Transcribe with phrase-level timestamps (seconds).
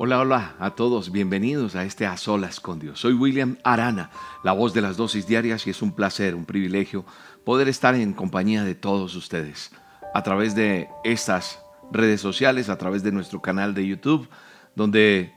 [0.00, 3.00] Hola, hola a todos, bienvenidos a este A Solas con Dios.
[3.00, 4.10] Soy William Arana,
[4.44, 7.04] la voz de las dosis diarias y es un placer, un privilegio
[7.44, 9.72] poder estar en compañía de todos ustedes
[10.14, 11.58] a través de estas
[11.90, 14.28] redes sociales, a través de nuestro canal de YouTube,
[14.76, 15.34] donde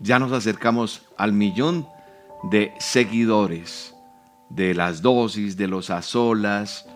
[0.00, 1.86] ya nos acercamos al millón
[2.50, 3.94] de seguidores
[4.50, 6.88] de las dosis, de los a solas,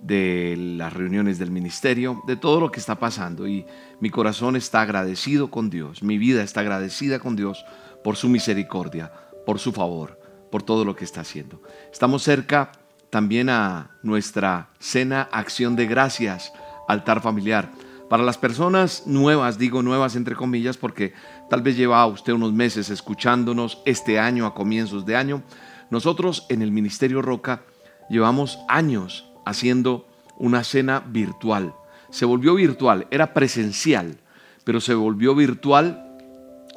[0.00, 3.46] de las reuniones del ministerio, de todo lo que está pasando.
[3.46, 3.66] Y
[4.00, 7.64] mi corazón está agradecido con Dios, mi vida está agradecida con Dios
[8.02, 9.12] por su misericordia,
[9.46, 11.62] por su favor, por todo lo que está haciendo.
[11.92, 12.72] Estamos cerca
[13.10, 16.52] también a nuestra cena Acción de Gracias,
[16.88, 17.70] altar familiar.
[18.10, 21.14] Para las personas nuevas, digo nuevas entre comillas, porque
[21.48, 25.42] tal vez lleva usted unos meses escuchándonos este año, a comienzos de año,
[25.90, 27.62] nosotros en el Ministerio Roca
[28.10, 30.06] llevamos años haciendo
[30.38, 31.74] una cena virtual.
[32.10, 34.18] Se volvió virtual, era presencial,
[34.64, 36.18] pero se volvió virtual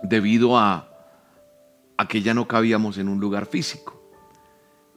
[0.03, 0.89] debido a,
[2.09, 3.94] que ya no cabíamos en un lugar físico.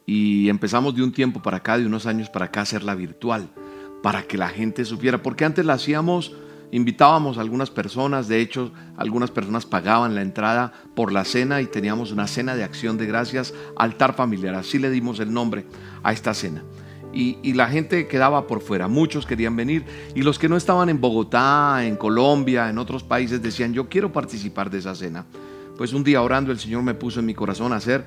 [0.06, 3.48] Y empezamos de un tiempo para acá, de unos años para acá, a hacerla virtual,
[4.02, 6.32] para que la gente supiera, porque antes la hacíamos
[6.72, 11.66] invitábamos a algunas personas, de hecho algunas personas pagaban la entrada por la cena y
[11.66, 15.66] teníamos una cena de acción de gracias, altar familiar, así le dimos el nombre
[16.04, 16.62] a esta cena
[17.12, 18.88] y, la gente quedaba por fuera.
[18.88, 23.42] Muchos querían venir y los que no estaban en Bogotá, en Colombia, en otros países
[23.42, 25.26] decían, yo quiero participar de esa cena.
[25.76, 28.04] Pues un día orando el Señor me puso en mi corazón hacer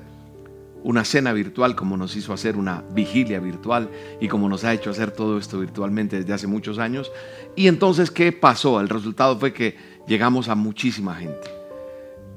[0.84, 4.90] una cena virtual como nos hizo hacer una vigilia virtual y como nos ha hecho
[4.90, 7.10] hacer todo esto virtualmente desde hace muchos años.
[7.56, 8.80] Y entonces, ¿qué pasó?
[8.80, 11.48] El resultado fue que llegamos a muchísima gente.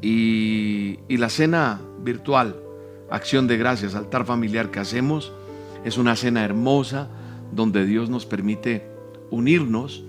[0.02, 2.56] Y, la cena virtual,
[3.10, 5.34] acción de gracias, altar familiar que hacemos,
[5.83, 7.09] es una cena hermosa
[7.52, 8.89] donde Dios nos permite
[9.30, 10.03] unirnos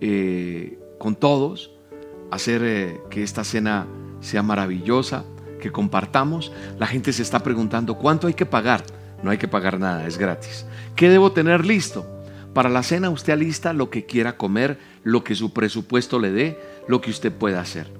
[0.00, 1.72] eh, con todos,
[2.30, 3.86] hacer eh, que esta cena
[4.20, 5.24] sea maravillosa,
[5.60, 6.52] que compartamos.
[6.78, 8.84] La gente se está preguntando, ¿cuánto hay que pagar?
[9.22, 10.66] No hay que pagar nada, es gratis.
[10.96, 12.06] ¿Qué debo tener listo?
[12.52, 16.60] Para la cena usted alista lo que quiera comer, lo que su presupuesto le dé,
[16.86, 17.90] lo que usted pueda hacer.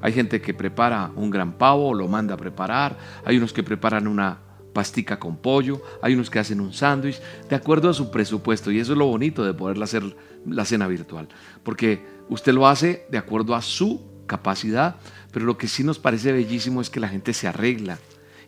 [0.00, 4.06] Hay gente que prepara un gran pavo, lo manda a preparar, hay unos que preparan
[4.06, 4.38] una
[4.78, 8.70] pastica con pollo, hay unos que hacen un sándwich, de acuerdo a su presupuesto.
[8.70, 10.04] Y eso es lo bonito de poder hacer
[10.46, 11.26] la cena virtual,
[11.64, 14.94] porque usted lo hace de acuerdo a su capacidad,
[15.32, 17.98] pero lo que sí nos parece bellísimo es que la gente se arregla,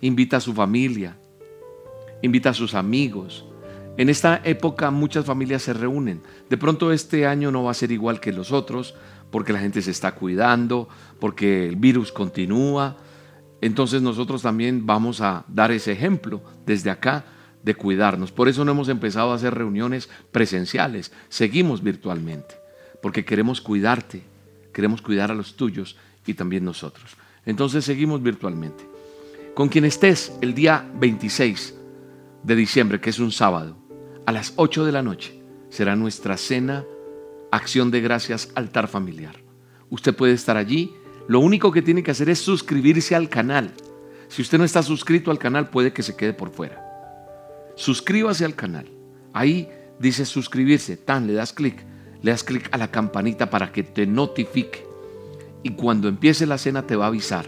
[0.03, 1.17] invita a su familia,
[2.23, 3.45] invita a sus amigos.
[3.97, 6.23] En esta época muchas familias se reúnen.
[6.49, 8.95] De pronto este año no va a ser igual que los otros,
[9.33, 10.89] porque la gente se está cuidando,
[11.19, 12.99] porque el virus continúa,
[13.61, 17.25] entonces nosotros también vamos a dar ese ejemplo desde acá
[17.63, 18.33] de cuidarnos.
[18.33, 22.55] Por eso no hemos empezado a hacer reuniones presenciales, seguimos virtualmente,
[23.03, 24.23] porque queremos cuidarte,
[24.73, 27.17] queremos cuidar a los tuyos y también nosotros.
[27.45, 28.89] Entonces seguimos virtualmente.
[29.55, 31.75] Con quien estés el día 26
[32.43, 33.77] de diciembre, que es un sábado,
[34.27, 36.85] a las 8 de la noche, será nuestra cena,
[37.51, 39.37] acción de gracias, altar familiar.
[39.91, 40.95] Usted puede estar allí
[41.29, 43.73] lo único que tiene que hacer es suscribirse al canal.
[44.29, 46.85] Si usted no está suscrito al canal, puede que se quede por fuera.
[47.77, 48.87] Suscríbase al canal.
[49.33, 50.97] Ahí dice suscribirse.
[50.97, 51.85] Tan, le das clic.
[52.23, 54.87] Le das clic a la campanita para que te notifique.
[55.63, 57.47] Y cuando empiece la cena te va a avisar.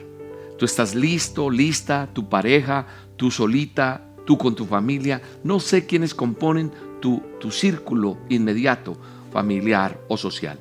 [0.58, 5.22] Tú estás listo, lista, tu pareja, tú solita, tú con tu familia.
[5.44, 8.96] No sé quiénes componen tu, tu círculo inmediato,
[9.32, 10.58] familiar o social.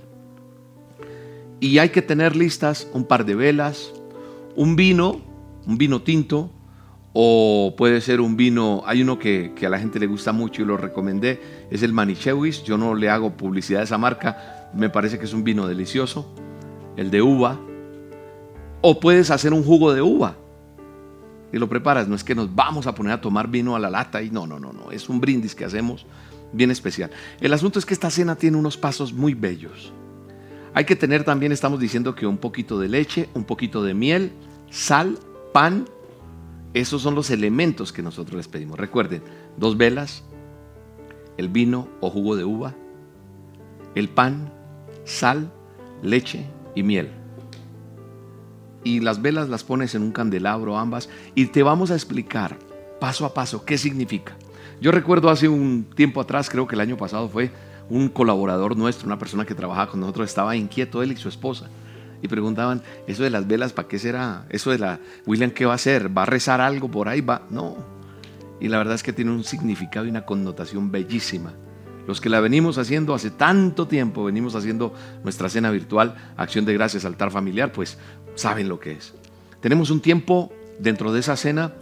[1.61, 3.93] Y hay que tener listas un par de velas,
[4.55, 5.21] un vino,
[5.67, 6.51] un vino tinto,
[7.13, 10.65] o puede ser un vino, hay uno que, a la gente le gusta mucho y
[10.65, 11.39] lo recomendé,
[11.69, 15.33] es el Manichewis, yo no le hago publicidad a esa marca, me parece que es
[15.33, 16.33] un vino delicioso,
[16.97, 17.59] el de uva,
[18.81, 20.37] o puedes hacer un jugo de uva
[21.53, 23.91] y lo preparas, no es que nos vamos a poner a tomar vino a la
[23.91, 26.07] lata y no, no, no, no, es un brindis que hacemos
[26.53, 27.11] bien especial.
[27.39, 29.93] El asunto es que esta cena tiene unos pasos muy bellos.
[30.73, 34.31] Hay que tener también, estamos diciendo que un poquito de leche, un poquito de miel,
[34.69, 35.17] sal,
[35.53, 35.85] pan.
[36.73, 38.79] Esos son los elementos que nosotros les pedimos.
[38.79, 39.21] Recuerden,
[39.57, 40.23] dos velas,
[41.37, 42.73] el vino o jugo de uva,
[43.95, 44.53] el pan,
[45.03, 45.51] sal,
[46.01, 47.09] leche y miel.
[48.83, 52.57] Y las velas las pones en un candelabro ambas y te vamos a explicar
[52.99, 54.37] paso a paso qué significa.
[54.79, 57.51] Yo recuerdo hace un tiempo atrás, creo que el año pasado fue,
[57.91, 61.69] un colaborador nuestro, una persona que trabajaba con nosotros, estaba inquieto él y su esposa.
[62.21, 64.45] Y preguntaban, ¿eso de las velas para qué será?
[64.49, 66.15] ¿Eso de la William qué va a hacer?
[66.15, 67.19] ¿Va a rezar algo por ahí?
[67.19, 67.41] ¿Va?
[67.49, 67.75] No.
[68.61, 71.51] Y la verdad es que tiene un significado y una connotación bellísima.
[72.07, 74.93] Los que la venimos haciendo hace tanto tiempo, venimos haciendo
[75.23, 77.97] nuestra cena virtual, acción de gracias, altar familiar, pues
[78.35, 79.13] saben lo que es.
[79.59, 81.73] Tenemos un tiempo dentro de esa cena.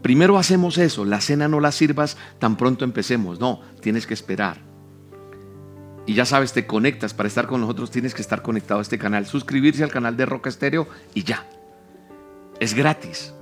[0.00, 4.71] Primero hacemos eso, la cena no la sirvas tan pronto empecemos, no, tienes que esperar.
[6.06, 8.98] Y ya sabes, te conectas para estar con nosotros, tienes que estar conectado a este
[8.98, 11.46] canal, suscribirse al canal de Roca Estéreo y ya.
[12.58, 13.32] Es gratis.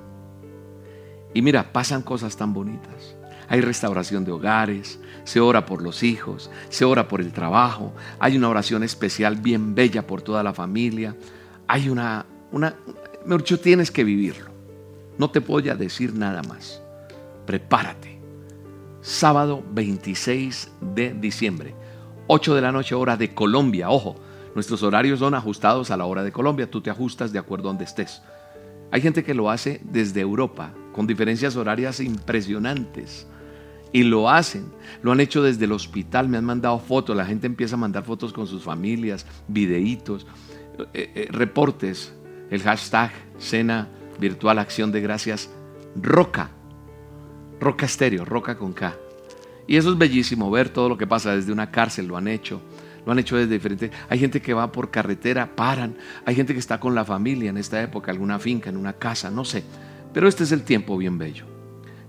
[1.32, 3.16] Y mira, pasan cosas tan bonitas.
[3.48, 8.36] Hay restauración de hogares, se ora por los hijos, se ora por el trabajo, hay
[8.36, 11.16] una oración especial bien bella por toda la familia,
[11.66, 12.76] hay una, una,
[13.24, 14.50] mejor tienes que vivirlo.
[15.18, 16.80] No te voy a decir nada más.
[17.46, 18.20] Prepárate.
[19.02, 21.74] Sábado 26 de diciembre,
[22.32, 23.90] 8 de la noche hora de Colombia.
[23.90, 24.14] Ojo,
[24.54, 27.72] nuestros horarios son ajustados a la hora de Colombia, tú te ajustas de acuerdo a
[27.72, 28.22] donde estés.
[28.92, 33.26] Hay gente que lo hace desde Europa, con diferencias horarias impresionantes.
[33.92, 34.66] Y lo hacen,
[35.02, 38.04] lo han hecho desde el hospital, me han mandado fotos, la gente empieza a mandar
[38.04, 40.24] fotos con sus familias, videitos,
[40.94, 42.14] eh, eh, reportes,
[42.48, 43.88] el hashtag cena
[44.20, 45.50] virtual acción de gracias
[46.00, 46.50] Roca,
[47.58, 48.94] Roca Estéreo, Roca con K.
[49.70, 52.60] Y eso es bellísimo, ver todo lo que pasa desde una cárcel, lo han hecho,
[53.06, 53.92] lo han hecho desde diferentes.
[54.08, 55.96] Hay gente que va por carretera, paran,
[56.26, 59.30] hay gente que está con la familia en esta época, alguna finca, en una casa,
[59.30, 59.62] no sé.
[60.12, 61.44] Pero este es el tiempo bien bello.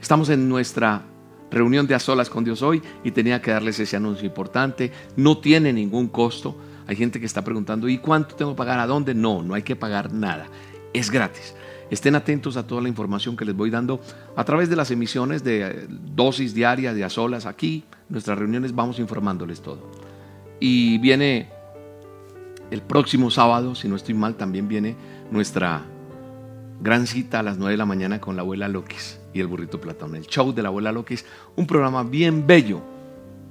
[0.02, 1.04] Estamos en nuestra
[1.52, 4.92] reunión de a solas con Dios hoy y tenía que darles ese anuncio importante.
[5.16, 6.58] No tiene ningún costo.
[6.88, 8.80] Hay gente que está preguntando, ¿y cuánto tengo que pagar?
[8.80, 9.14] ¿A dónde?
[9.14, 10.48] No, no hay que pagar nada.
[10.94, 11.54] Es gratis.
[11.92, 14.00] Estén atentos a toda la información que les voy dando
[14.38, 17.46] a través de las emisiones de eh, dosis diaria de a solas.
[17.46, 19.92] Aquí, nuestras reuniones, vamos informándoles todo.
[20.62, 21.50] Y viene
[22.72, 24.96] el próximo sábado, si no estoy mal, también viene
[25.32, 25.82] nuestra
[26.82, 29.82] gran cita a las 9 de la mañana con la abuela Loquis y el burrito
[29.82, 30.16] Platón.
[30.16, 31.26] El show de la abuela Loquis,
[31.58, 32.82] un programa bien bello,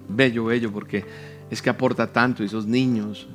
[0.09, 1.05] bello, bello, porque
[1.51, 3.29] es que aporta tanto esos niños,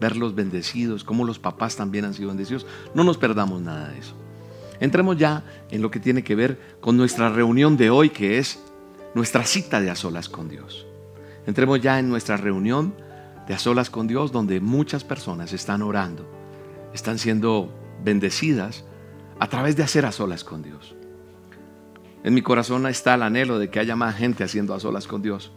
[0.00, 2.66] verlos bendecidos, como los papás también han sido bendecidos.
[2.94, 4.14] No nos perdamos nada de eso.
[4.80, 8.58] Entremos ya en lo que tiene que ver con nuestra reunión de hoy, que es
[9.14, 10.86] nuestra cita de a solas con Dios.
[11.46, 12.94] Entremos ya en nuestra reunión
[13.46, 16.28] de a solas con Dios, donde muchas personas están orando,
[16.92, 18.84] están siendo bendecidas
[19.38, 20.94] a través de hacer a solas con Dios.
[22.24, 25.22] En mi corazón está el anhelo de que haya más gente haciendo a solas con
[25.22, 25.52] Dios.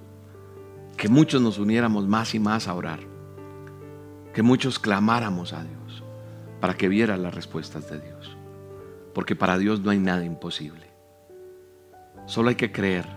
[0.97, 2.99] Que muchos nos uniéramos más y más a orar.
[4.33, 6.03] Que muchos clamáramos a Dios
[6.59, 8.38] para que viera las respuestas de Dios.
[9.13, 10.89] Porque para Dios no hay nada imposible.
[12.25, 13.07] Solo hay que creer.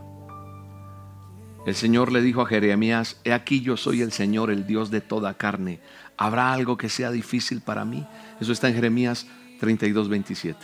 [1.67, 5.01] El Señor le dijo a Jeremías, he aquí yo soy el Señor, el Dios de
[5.01, 5.81] toda carne.
[6.17, 8.07] ¿Habrá algo que sea difícil para mí?
[8.41, 9.27] Eso está en Jeremías
[9.61, 10.59] 32, 27.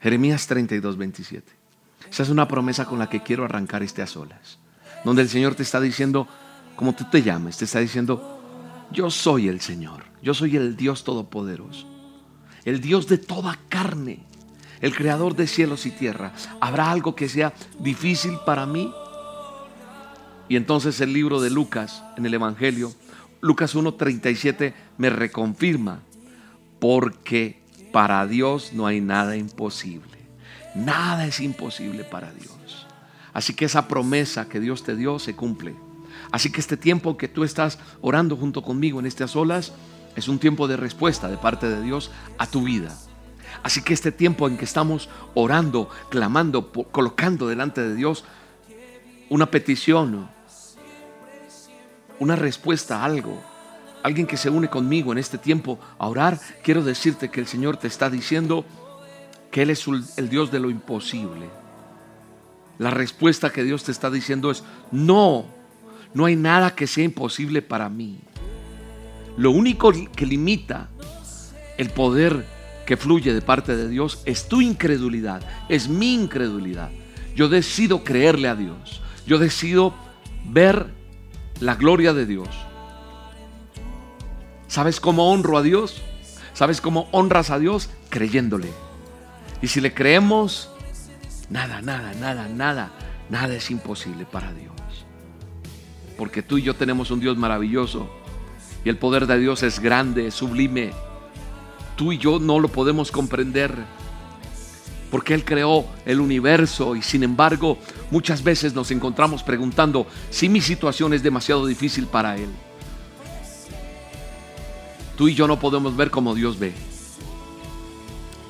[0.00, 1.52] Jeremías 32, 27.
[2.10, 4.58] Esa es una promesa con la que quiero arrancar este a solas.
[5.04, 6.28] Donde el Señor te está diciendo,
[6.74, 8.36] como tú te llames, te está diciendo,
[8.92, 11.86] yo soy el Señor, yo soy el Dios Todopoderoso,
[12.66, 14.18] el Dios de toda carne,
[14.82, 16.32] el Creador de cielos y tierra.
[16.60, 18.92] ¿Habrá algo que sea difícil para mí?
[20.48, 22.92] Y entonces el libro de Lucas, en el Evangelio,
[23.40, 26.00] Lucas 1.37, me reconfirma,
[26.80, 27.60] porque
[27.92, 30.18] para Dios no hay nada imposible.
[30.74, 32.86] Nada es imposible para Dios.
[33.32, 35.74] Así que esa promesa que Dios te dio se cumple.
[36.32, 39.72] Así que este tiempo que tú estás orando junto conmigo en estas olas
[40.16, 42.96] es un tiempo de respuesta de parte de Dios a tu vida.
[43.62, 48.24] Así que este tiempo en que estamos orando, clamando, colocando delante de Dios
[49.28, 50.28] una petición,
[52.18, 53.40] una respuesta a algo,
[54.02, 57.76] alguien que se une conmigo en este tiempo a orar, quiero decirte que el Señor
[57.76, 58.64] te está diciendo
[59.50, 61.48] que Él es el Dios de lo imposible.
[62.78, 65.46] La respuesta que Dios te está diciendo es, no,
[66.14, 68.20] no hay nada que sea imposible para mí.
[69.36, 70.88] Lo único que limita
[71.76, 72.46] el poder
[72.86, 76.90] que fluye de parte de Dios es tu incredulidad, es mi incredulidad.
[77.34, 79.94] Yo decido creerle a Dios, yo decido
[80.44, 80.86] ver
[81.60, 82.48] la gloria de Dios.
[84.68, 86.02] ¿Sabes cómo honro a Dios?
[86.54, 87.90] ¿Sabes cómo honras a Dios?
[88.08, 88.68] Creyéndole.
[89.60, 90.70] Y si le creemos,
[91.50, 92.90] nada, nada, nada, nada,
[93.28, 94.72] nada es imposible para Dios.
[96.16, 98.08] Porque tú y yo tenemos un Dios maravilloso
[98.86, 100.92] y el poder de Dios es grande, sublime.
[101.96, 103.74] Tú y yo no lo podemos comprender
[105.10, 107.78] porque Él creó el universo y sin embargo
[108.12, 112.48] muchas veces nos encontramos preguntando si mi situación es demasiado difícil para Él.
[115.16, 116.72] Tú y yo no podemos ver como Dios ve.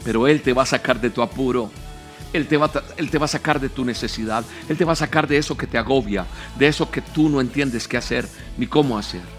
[0.05, 1.71] Pero Él te va a sacar de tu apuro.
[2.35, 4.45] Él te, va, Él te va a sacar de tu necesidad.
[4.69, 6.27] Él te va a sacar de eso que te agobia,
[6.59, 8.29] de eso que tú no entiendes qué hacer
[8.59, 9.36] ni cómo hacer.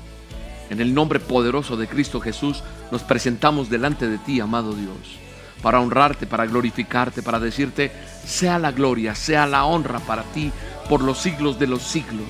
[0.69, 5.17] En el nombre poderoso de Cristo Jesús nos presentamos delante de ti, amado Dios,
[5.61, 7.91] para honrarte, para glorificarte, para decirte,
[8.25, 10.51] sea la gloria, sea la honra para ti
[10.89, 12.27] por los siglos de los siglos.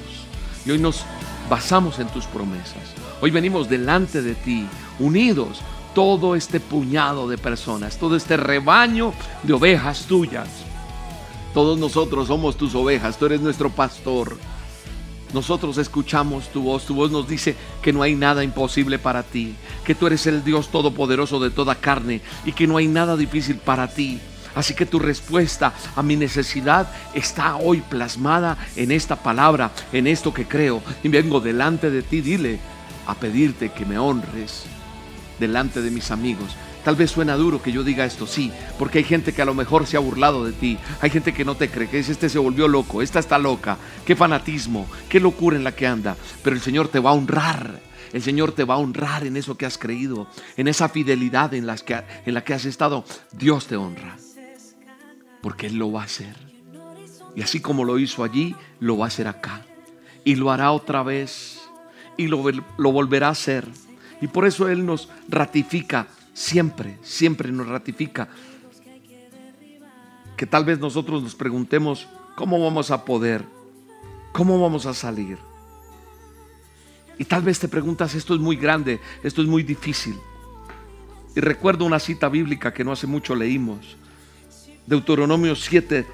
[0.66, 1.04] Y hoy nos
[1.50, 2.94] basamos en tus promesas.
[3.22, 4.68] Hoy venimos delante de ti,
[5.00, 5.62] unidos,
[5.96, 10.48] todo este puñado de personas, todo este rebaño de ovejas tuyas.
[11.54, 14.38] Todos nosotros somos tus ovejas, tú eres nuestro pastor.
[15.34, 19.56] Nosotros escuchamos tu voz, tu voz nos dice que no hay nada imposible para ti,
[19.84, 23.58] que tú eres el Dios todopoderoso de toda carne y que no hay nada difícil
[23.58, 24.20] para ti.
[24.56, 30.34] Así que tu respuesta a mi necesidad está hoy plasmada en esta palabra, en esto
[30.34, 30.82] que creo.
[31.04, 32.60] Y vengo delante de ti, dile,
[33.06, 34.64] a pedirte que me honres
[35.40, 36.56] delante de mis amigos.
[36.88, 39.54] Tal vez suena duro que yo diga esto, sí, porque hay gente que a lo
[39.54, 42.30] mejor se ha burlado de ti, hay gente que no te cree, que dice, este
[42.30, 46.56] se volvió loco, esta está loca, qué fanatismo, qué locura en la que anda, pero
[46.56, 47.82] el Señor te va a honrar,
[48.14, 51.68] el Señor te va a honrar en eso que has creído, en esa fidelidad en,
[51.86, 53.04] que, en la que has estado,
[53.34, 54.16] Dios te honra,
[55.42, 56.38] porque Él lo va a hacer.
[57.36, 59.66] Y así como lo hizo allí, lo va a hacer acá.
[60.24, 61.60] Y lo hará otra vez.
[62.16, 62.42] Y lo,
[62.78, 63.68] lo volverá a hacer
[64.22, 68.30] y por eso Él nos ratifica, siempre, siempre nos ratifica.
[70.36, 73.44] Que tal vez nosotros nos preguntemos, ¿cómo vamos a poder?
[74.34, 75.40] ¿Cómo vamos a salir?
[77.18, 80.16] Y tal vez te preguntas, esto es muy grande, esto es muy difícil.
[81.36, 83.98] Y recuerdo una cita bíblica que no hace mucho leímos.
[84.86, 86.06] Deuteronomio 7,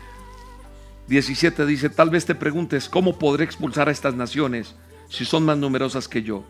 [1.08, 4.74] 17 dice, tal vez te preguntes, ¿cómo podré expulsar a estas naciones
[5.10, 6.46] si son más numerosas que yo?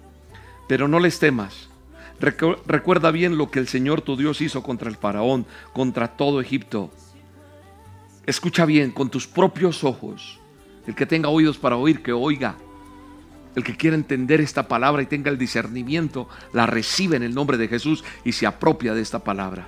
[0.67, 1.69] pero no les temas.
[2.19, 6.91] Recuerda bien lo que el Señor tu Dios hizo contra el faraón, contra todo Egipto.
[8.25, 10.39] Escucha bien con tus propios ojos.
[10.87, 12.55] El que tenga oídos para oír, que oiga.
[13.55, 17.57] El que quiera entender esta palabra y tenga el discernimiento, la recibe en el nombre
[17.57, 19.67] de Jesús y se apropia de esta palabra.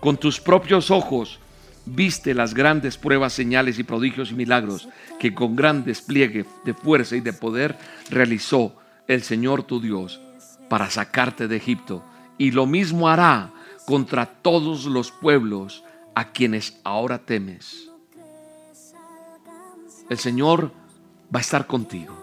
[0.00, 1.38] Con tus propios ojos
[1.84, 4.88] viste las grandes pruebas, señales y prodigios y milagros
[5.20, 7.78] que con gran despliegue de fuerza y de poder
[8.10, 8.74] realizó
[9.06, 10.20] el Señor tu Dios
[10.68, 12.02] para sacarte de Egipto.
[12.38, 13.52] Y lo mismo hará
[13.86, 17.90] contra todos los pueblos a quienes ahora temes.
[20.08, 20.72] El Señor
[21.34, 22.14] va a estar contigo.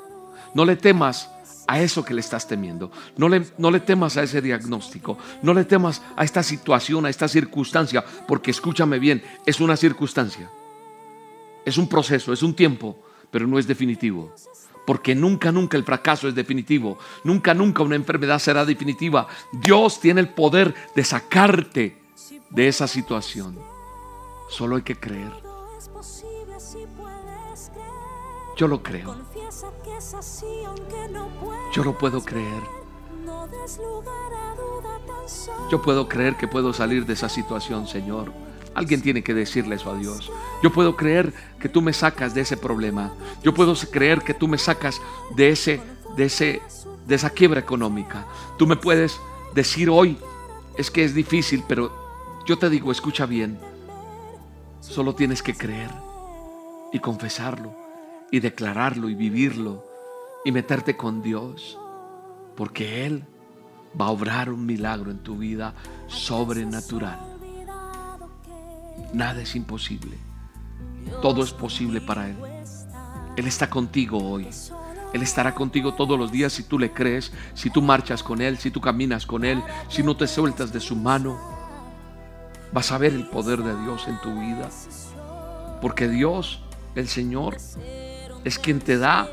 [0.53, 1.29] No le temas
[1.67, 2.91] a eso que le estás temiendo.
[3.17, 5.17] No le, no le temas a ese diagnóstico.
[5.41, 8.03] No le temas a esta situación, a esta circunstancia.
[8.27, 10.49] Porque escúchame bien, es una circunstancia.
[11.65, 12.97] Es un proceso, es un tiempo,
[13.31, 14.33] pero no es definitivo.
[14.85, 16.97] Porque nunca, nunca el fracaso es definitivo.
[17.23, 19.27] Nunca, nunca una enfermedad será definitiva.
[19.51, 21.97] Dios tiene el poder de sacarte
[22.49, 23.57] de esa situación.
[24.49, 25.31] Solo hay que creer.
[28.55, 29.15] Yo lo creo.
[31.73, 32.63] Yo lo puedo creer.
[35.71, 38.31] Yo puedo creer que puedo salir de esa situación, Señor.
[38.75, 40.31] Alguien tiene que decirle eso a Dios.
[40.61, 43.13] Yo puedo creer que tú me sacas de ese problema.
[43.43, 45.01] Yo puedo creer que tú me sacas
[45.35, 45.81] de ese
[46.15, 46.61] de ese
[47.07, 48.25] de esa quiebra económica.
[48.57, 49.19] Tú me puedes
[49.53, 50.17] decir hoy
[50.77, 51.91] es que es difícil, pero
[52.45, 53.59] yo te digo, escucha bien.
[54.79, 55.91] Solo tienes que creer
[56.91, 57.75] y confesarlo
[58.31, 59.85] y declararlo y vivirlo
[60.43, 61.79] y meterte con Dios,
[62.55, 63.23] porque él
[63.99, 65.73] va a obrar un milagro en tu vida
[66.07, 67.32] sobrenatural.
[69.13, 70.17] Nada es imposible.
[71.21, 72.37] Todo es posible para Él.
[73.35, 74.47] Él está contigo hoy.
[75.13, 78.57] Él estará contigo todos los días si tú le crees, si tú marchas con Él,
[78.57, 81.39] si tú caminas con Él, si no te sueltas de su mano.
[82.71, 84.69] Vas a ver el poder de Dios en tu vida.
[85.81, 86.61] Porque Dios,
[86.95, 87.57] el Señor,
[88.43, 89.29] es quien te da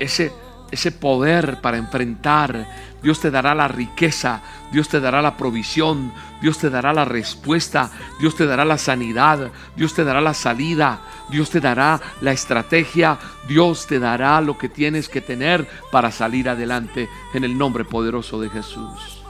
[0.00, 0.32] ese
[0.72, 2.66] ese poder para enfrentar.
[3.02, 6.12] Dios te dará la riqueza, Dios te dará la provisión,
[6.42, 11.00] Dios te dará la respuesta, Dios te dará la sanidad, Dios te dará la salida,
[11.30, 16.48] Dios te dará la estrategia, Dios te dará lo que tienes que tener para salir
[16.48, 19.22] adelante en el nombre poderoso de Jesús.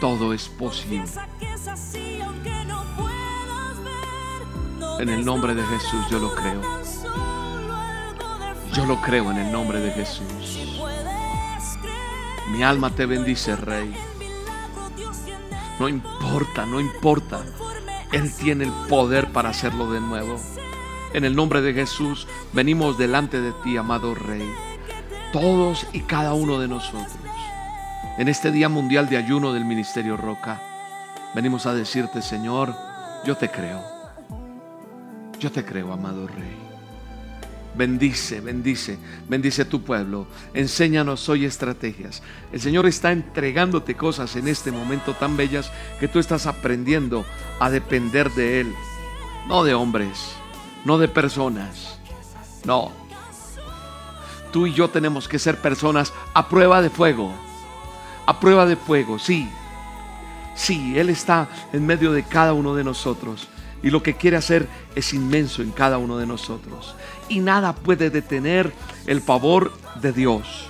[0.00, 1.04] Todo es posible.
[4.98, 6.62] En el nombre de Jesús yo lo creo.
[8.72, 10.58] Yo lo creo en el nombre de Jesús.
[12.50, 13.94] Mi alma te bendice, Rey.
[15.82, 17.42] No importa, no importa.
[18.12, 20.36] Él tiene el poder para hacerlo de nuevo.
[21.12, 24.48] En el nombre de Jesús venimos delante de ti, amado Rey.
[25.32, 27.18] Todos y cada uno de nosotros.
[28.16, 30.62] En este Día Mundial de Ayuno del Ministerio Roca,
[31.34, 32.76] venimos a decirte, Señor,
[33.24, 33.82] Yo te creo.
[35.40, 36.61] Yo te creo, amado Rey.
[37.74, 38.98] Bendice, bendice,
[39.28, 40.26] bendice tu pueblo.
[40.52, 42.22] Enséñanos hoy estrategias.
[42.52, 47.24] El Señor está entregándote cosas en este momento tan bellas que tú estás aprendiendo
[47.60, 48.74] a depender de Él.
[49.48, 50.32] No de hombres,
[50.84, 51.98] no de personas.
[52.64, 52.92] No.
[54.52, 57.32] Tú y yo tenemos que ser personas a prueba de fuego.
[58.26, 59.48] A prueba de fuego, sí.
[60.54, 63.48] Sí, Él está en medio de cada uno de nosotros.
[63.82, 66.94] Y lo que quiere hacer es inmenso en cada uno de nosotros.
[67.28, 68.72] Y nada puede detener
[69.06, 70.68] el favor de Dios,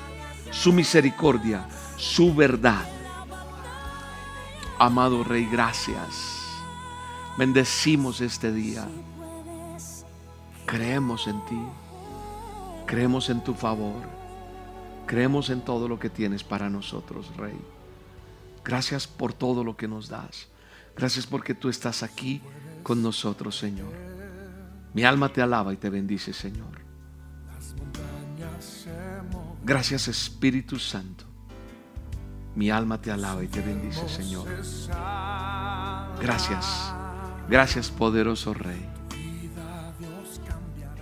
[0.50, 1.66] su misericordia,
[1.96, 2.84] su verdad.
[4.78, 6.42] Amado Rey, gracias.
[7.38, 8.86] Bendecimos este día.
[10.66, 11.60] Creemos en ti.
[12.86, 14.02] Creemos en tu favor.
[15.06, 17.58] Creemos en todo lo que tienes para nosotros, Rey.
[18.64, 20.48] Gracias por todo lo que nos das.
[20.96, 22.40] Gracias porque tú estás aquí
[22.82, 24.11] con nosotros, Señor.
[24.94, 26.82] Mi alma te alaba y te bendice, Señor.
[29.64, 31.24] Gracias, Espíritu Santo.
[32.54, 34.46] Mi alma te alaba y te bendice, Señor.
[36.20, 36.92] Gracias.
[37.48, 38.86] Gracias, poderoso Rey.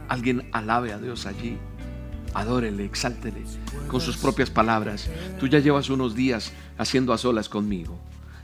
[0.09, 1.59] Alguien alabe a Dios allí.
[2.33, 3.43] Adórele, exáltele
[3.89, 5.09] con sus propias palabras.
[5.41, 7.99] Tú ya llevas unos días haciendo a solas conmigo.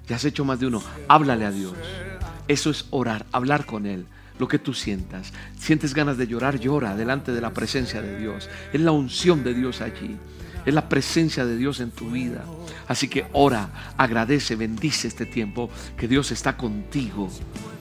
[0.08, 0.82] Ya has hecho más de uno.
[1.08, 1.74] Háblale a Dios.
[2.48, 4.06] Eso es orar, hablar con Él,
[4.38, 5.32] lo que tú sientas.
[5.58, 8.48] Sientes ganas de llorar, llora delante de la presencia de Dios.
[8.72, 10.16] Es la unción de Dios allí.
[10.64, 12.44] Es la presencia de Dios en tu vida.
[12.88, 17.28] Así que ora, agradece, bendice este tiempo que Dios está contigo,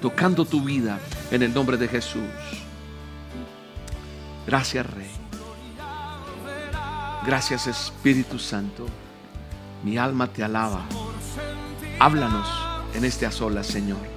[0.02, 1.00] tocando tu vida
[1.32, 2.22] en el nombre de Jesús.
[4.46, 5.10] Gracias Rey.
[7.26, 8.86] Gracias Espíritu Santo.
[9.84, 10.86] Mi alma te alaba.
[12.00, 12.48] Háblanos
[12.94, 14.15] en este a solas, Señor.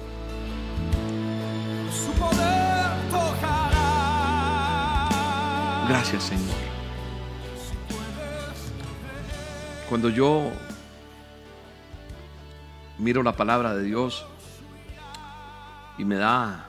[5.89, 6.55] Gracias Señor.
[9.89, 10.51] Cuando yo
[12.99, 14.23] miro la palabra de Dios
[15.97, 16.67] y me da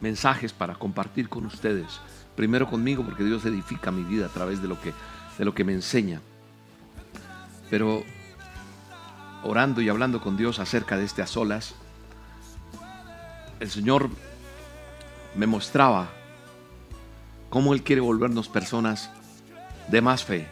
[0.00, 2.00] mensajes para compartir con ustedes,
[2.36, 4.94] primero conmigo porque Dios edifica mi vida a través de lo que,
[5.36, 6.20] de lo que me enseña,
[7.68, 8.04] pero
[9.42, 11.74] orando y hablando con Dios acerca de este a solas,
[13.58, 14.08] el Señor
[15.34, 16.17] me mostraba
[17.50, 19.10] cómo Él quiere volvernos personas
[19.88, 20.46] de más fe.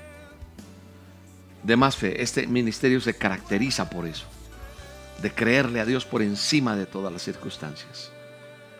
[1.62, 2.22] De más fe.
[2.22, 4.26] Este ministerio se caracteriza por eso.
[5.22, 8.10] De creerle a Dios por encima de todas las circunstancias.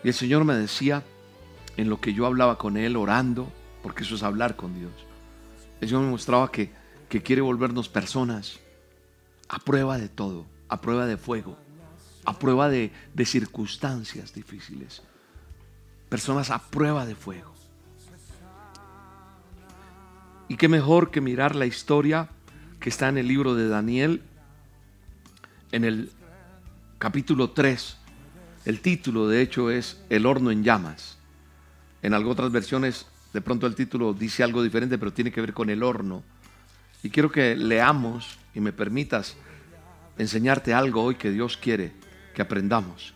[0.05, 1.03] Y el Señor me decía,
[1.77, 3.53] en lo que yo hablaba con Él, orando,
[3.83, 4.93] porque eso es hablar con Dios.
[5.81, 6.71] El Señor me mostraba que,
[7.09, 8.59] que quiere volvernos personas
[9.49, 11.59] a prueba de todo, a prueba de fuego,
[12.25, 15.03] a prueba de, de circunstancias difíciles.
[16.09, 17.56] Personas a prueba de fuego.
[20.49, 22.29] Y qué mejor que mirar la historia
[22.79, 24.23] que está en el libro de Daniel,
[25.73, 26.11] en el
[26.99, 27.97] capítulo 3.
[28.65, 31.19] El título, de hecho, es El horno en llamas.
[32.03, 35.53] En algunas otras versiones, de pronto el título dice algo diferente, pero tiene que ver
[35.53, 36.23] con el horno.
[37.03, 39.37] Y quiero que leamos y me permitas
[40.17, 41.93] enseñarte algo hoy que Dios quiere
[42.35, 43.15] que aprendamos.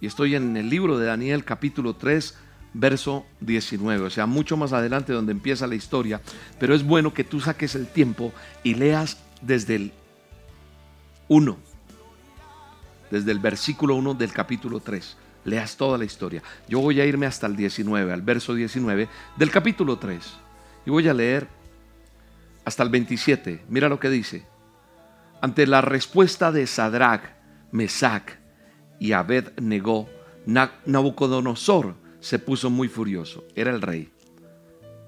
[0.00, 2.36] Y estoy en el libro de Daniel capítulo 3,
[2.74, 6.20] verso 19, o sea, mucho más adelante donde empieza la historia,
[6.58, 9.92] pero es bueno que tú saques el tiempo y leas desde el
[11.28, 11.56] 1,
[13.10, 16.42] desde el versículo 1 del capítulo 3, leas toda la historia.
[16.68, 20.24] Yo voy a irme hasta el 19, al verso 19 del capítulo 3,
[20.86, 21.48] y voy a leer
[22.64, 23.64] hasta el 27.
[23.68, 24.44] Mira lo que dice.
[25.40, 27.22] Ante la respuesta de Sadrach,
[27.70, 28.32] Mesach
[28.98, 30.08] y Abed negó,
[30.46, 34.10] Nabucodonosor se puso muy furioso, era el rey,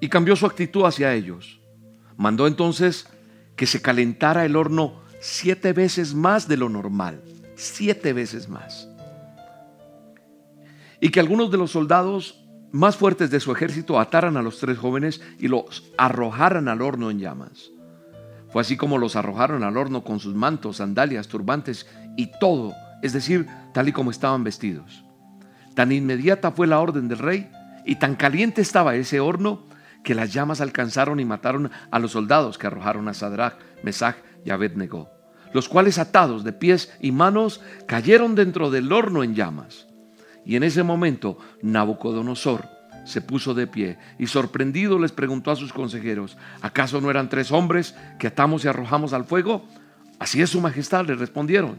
[0.01, 1.61] y cambió su actitud hacia ellos.
[2.17, 3.07] Mandó entonces
[3.57, 7.23] que se calentara el horno siete veces más de lo normal,
[7.57, 8.89] siete veces más.
[11.01, 14.79] Y que algunos de los soldados más fuertes de su ejército ataran a los tres
[14.79, 17.71] jóvenes y los arrojaran al horno en llamas.
[18.51, 23.13] Fue así como los arrojaron al horno con sus mantos, sandalias, turbantes y todo, es
[23.13, 25.05] decir, tal y como estaban vestidos.
[25.81, 27.51] Tan inmediata fue la orden del rey
[27.87, 29.67] y tan caliente estaba ese horno
[30.05, 34.51] que las llamas alcanzaron y mataron a los soldados que arrojaron a Sadrach, Mesach y
[34.51, 35.09] Abednego,
[35.55, 39.87] los cuales atados de pies y manos cayeron dentro del horno en llamas.
[40.45, 42.69] Y en ese momento Nabucodonosor
[43.07, 47.53] se puso de pie y sorprendido les preguntó a sus consejeros, ¿acaso no eran tres
[47.53, 49.65] hombres que atamos y arrojamos al fuego?
[50.19, 51.79] Así es su majestad, le respondieron.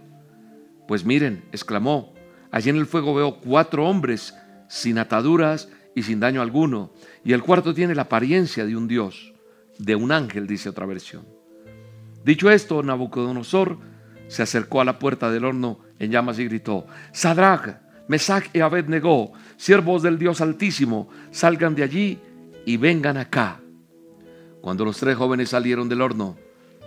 [0.88, 2.16] Pues miren, exclamó,
[2.52, 4.36] Allí en el fuego veo cuatro hombres
[4.68, 6.94] sin ataduras y sin daño alguno.
[7.24, 9.34] Y el cuarto tiene la apariencia de un dios,
[9.78, 11.26] de un ángel, dice otra versión.
[12.24, 13.78] Dicho esto, Nabucodonosor
[14.28, 19.34] se acercó a la puerta del horno en llamas y gritó, Sadrach, Mesach y Abednego,
[19.58, 22.20] siervos del Dios Altísimo, salgan de allí
[22.66, 23.60] y vengan acá.
[24.62, 26.38] Cuando los tres jóvenes salieron del horno,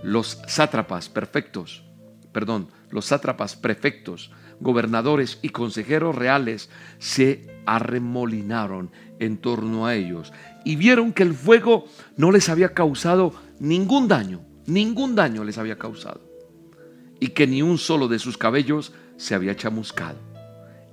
[0.03, 1.85] los sátrapas perfectos,
[2.33, 4.31] perdón, los sátrapas prefectos,
[4.65, 10.33] gobernadores y consejeros reales se arremolinaron en torno a ellos
[10.65, 11.85] y vieron que el fuego
[12.17, 16.21] no les había causado ningún daño, ningún daño les había causado
[17.21, 20.19] y que ni un solo de sus cabellos se había chamuscado.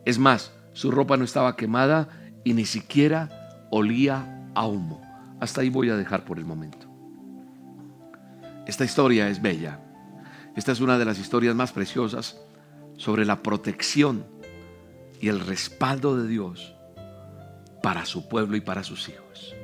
[0.05, 2.09] Es más, su ropa no estaba quemada
[2.43, 5.01] y ni siquiera olía a humo.
[5.39, 6.87] Hasta ahí voy a dejar por el momento.
[8.67, 9.79] Esta historia es bella.
[10.55, 12.37] Esta es una de las historias más preciosas
[13.01, 14.27] sobre la protección
[15.19, 16.75] y el respaldo de Dios
[17.81, 19.55] para su pueblo y para sus hijos.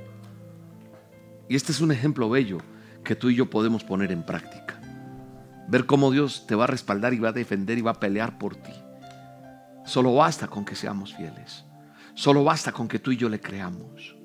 [1.47, 2.57] Y este es un ejemplo bello
[3.03, 4.81] que tú y yo podemos poner en práctica.
[5.67, 8.39] Ver cómo Dios te va a respaldar y va a defender y va a pelear
[8.39, 8.73] por ti.
[9.85, 11.63] Solo basta con que seamos fieles.
[12.15, 14.15] Solo basta con que tú y yo le creamos.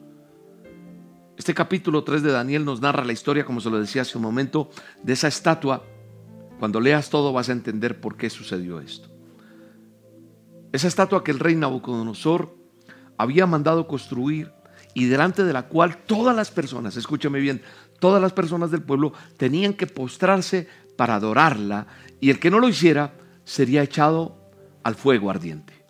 [1.37, 4.25] Este capítulo 3 de Daniel nos narra la historia, como se lo decía hace un
[4.25, 4.71] momento,
[5.03, 5.85] de esa estatua.
[6.63, 9.09] Cuando leas todo vas a entender por qué sucedió esto.
[10.71, 12.55] Esa estatua que el rey Nabucodonosor
[13.19, 14.53] había mandado construir
[14.95, 17.63] y delante de la cual todas las personas, escúchame bien,
[17.99, 21.89] todas las personas del pueblo tenían que postrarse para adorarla
[22.21, 24.37] y el que no lo hiciera sería echado
[24.85, 25.85] al fuego ardiente.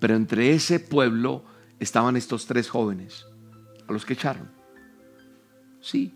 [0.00, 1.44] Pero entre ese pueblo
[1.78, 3.24] estaban estos tres jóvenes,
[3.86, 4.50] a los que echaron.
[5.80, 6.12] Sí,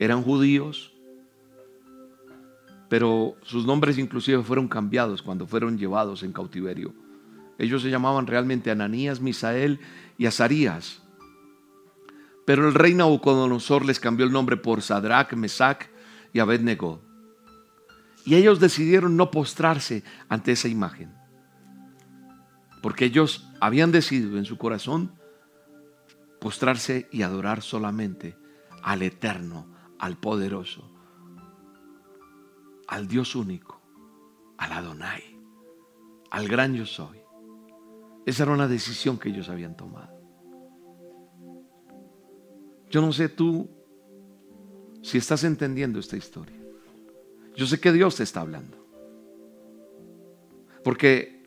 [0.00, 0.93] eran judíos,
[2.88, 6.94] pero sus nombres inclusive fueron cambiados cuando fueron llevados en cautiverio.
[7.58, 9.80] Ellos se llamaban realmente Ananías, Misael
[10.18, 11.02] y Azarías.
[12.44, 15.86] Pero el rey Nabucodonosor les cambió el nombre por Sadrach, Mesach
[16.32, 17.00] y Abednego.
[18.26, 21.14] Y ellos decidieron no postrarse ante esa imagen.
[22.82, 25.12] Porque ellos habían decidido en su corazón
[26.40, 28.36] postrarse y adorar solamente
[28.82, 29.66] al eterno,
[29.98, 30.93] al poderoso,
[32.88, 33.80] al Dios único,
[34.58, 35.22] al Adonai,
[36.30, 37.18] al gran yo soy.
[38.26, 40.12] Esa era una decisión que ellos habían tomado.
[42.90, 43.68] Yo no sé tú
[45.02, 46.56] si estás entendiendo esta historia.
[47.56, 48.78] Yo sé que Dios te está hablando.
[50.82, 51.42] Porque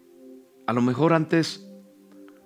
[0.66, 1.68] a lo mejor antes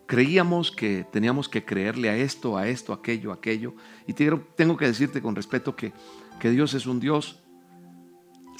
[0.05, 3.73] creíamos que teníamos que creerle a esto, a esto, aquello, aquello.
[4.07, 5.93] Y tengo que decirte con respeto que,
[6.39, 7.40] que Dios es un Dios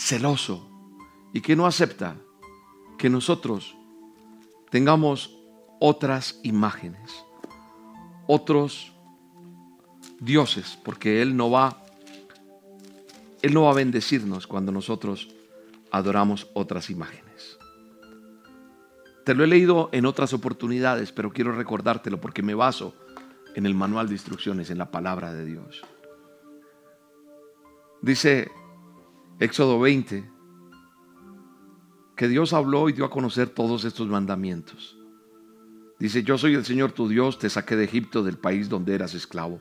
[0.02, 0.68] celoso
[1.32, 2.16] y que no acepta
[2.98, 3.76] que nosotros
[4.70, 5.38] tengamos
[5.80, 7.12] otras imágenes,
[8.28, 8.94] otros
[10.20, 11.78] dioses, porque Él no va
[13.42, 15.30] él no va a bendecirnos cuando nosotros
[15.92, 17.58] adoramos otras imágenes.
[19.26, 22.94] Te lo he leído en otras oportunidades, pero quiero recordártelo porque me baso
[23.56, 25.82] en el manual de instrucciones, en la palabra de Dios.
[28.04, 28.52] Dice
[29.42, 30.30] Éxodo 20
[32.16, 34.96] que Dios habló y dio a conocer todos estos mandamientos.
[35.98, 39.16] Dice, yo soy el Señor tu Dios, te saqué de Egipto, del país donde eras
[39.16, 39.60] esclavo.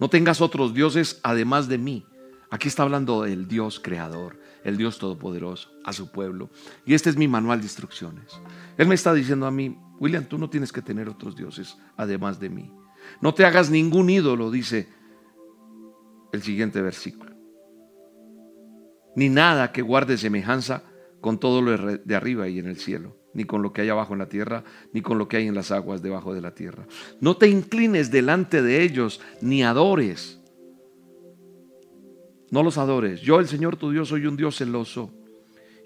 [0.00, 2.04] No tengas otros dioses además de mí.
[2.50, 6.50] Aquí está hablando del Dios creador, el Dios todopoderoso, a su pueblo.
[6.84, 8.32] Y este es mi manual de instrucciones.
[8.78, 12.40] Él me está diciendo a mí, William, tú no tienes que tener otros dioses además
[12.40, 12.72] de mí.
[13.20, 14.88] No te hagas ningún ídolo, dice
[16.32, 17.29] el siguiente versículo.
[19.16, 20.84] Ni nada que guarde semejanza
[21.20, 24.12] con todo lo de arriba y en el cielo, ni con lo que hay abajo
[24.12, 26.86] en la tierra, ni con lo que hay en las aguas debajo de la tierra.
[27.20, 30.40] No te inclines delante de ellos, ni adores
[32.50, 33.20] no los adores.
[33.20, 35.12] Yo, el Señor tu Dios, soy un Dios celoso.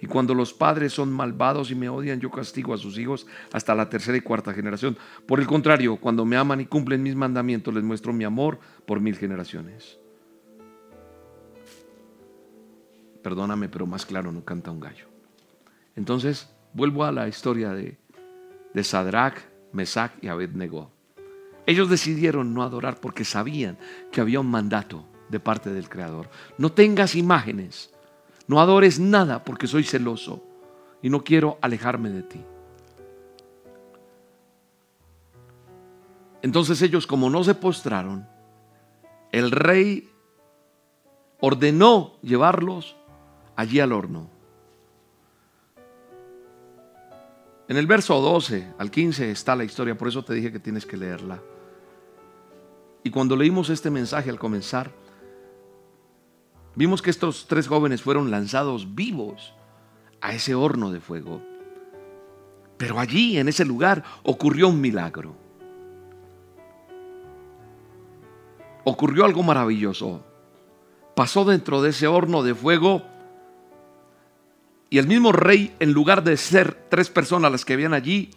[0.00, 3.74] Y cuando los padres son malvados y me odian, yo castigo a sus hijos hasta
[3.74, 4.96] la tercera y cuarta generación.
[5.26, 9.00] Por el contrario, cuando me aman y cumplen mis mandamientos, les muestro mi amor por
[9.00, 9.98] mil generaciones.
[13.24, 15.06] Perdóname, pero más claro no canta un gallo.
[15.96, 17.96] Entonces, vuelvo a la historia de,
[18.74, 19.38] de Sadrach,
[19.72, 20.90] Mesach y Abednego.
[21.64, 23.78] Ellos decidieron no adorar porque sabían
[24.12, 26.28] que había un mandato de parte del Creador.
[26.58, 27.94] No tengas imágenes,
[28.46, 30.44] no adores nada porque soy celoso
[31.00, 32.44] y no quiero alejarme de ti.
[36.42, 38.28] Entonces ellos como no se postraron,
[39.32, 40.10] el rey
[41.40, 42.96] ordenó llevarlos
[43.56, 44.28] allí al horno.
[47.66, 50.84] En el verso 12 al 15 está la historia, por eso te dije que tienes
[50.84, 51.40] que leerla.
[53.02, 54.90] Y cuando leímos este mensaje al comenzar,
[56.74, 59.54] vimos que estos tres jóvenes fueron lanzados vivos
[60.20, 61.40] a ese horno de fuego.
[62.76, 65.36] Pero allí, en ese lugar, ocurrió un milagro.
[68.84, 70.22] Ocurrió algo maravilloso.
[71.16, 73.02] Pasó dentro de ese horno de fuego
[74.90, 78.30] y el mismo rey, en lugar de ser tres personas las que habían allí,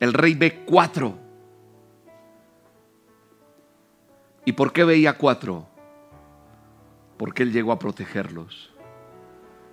[0.00, 1.18] el rey ve cuatro.
[4.44, 5.68] ¿Y por qué veía cuatro?
[7.18, 8.72] Porque él llegó a protegerlos.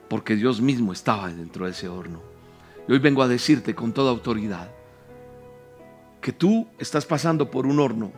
[0.10, 2.22] Porque Dios mismo estaba dentro de ese horno.
[2.88, 4.70] Y hoy vengo a decirte con toda autoridad
[6.22, 8.12] que tú estás pasando por un horno.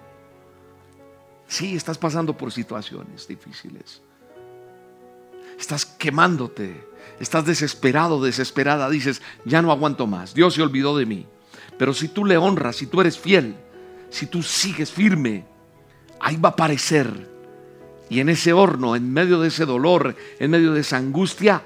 [1.45, 4.02] Sí, estás pasando por situaciones difíciles
[5.58, 6.88] estás quemándote,
[7.20, 11.26] estás desesperado, desesperada, dices, ya no aguanto más, Dios se olvidó de mí.
[11.78, 13.56] Pero si tú le honras, si tú eres fiel,
[14.10, 15.46] si tú sigues firme,
[16.20, 17.30] ahí va a aparecer.
[18.10, 21.63] Y en ese horno, en medio de ese dolor, en medio de esa angustia,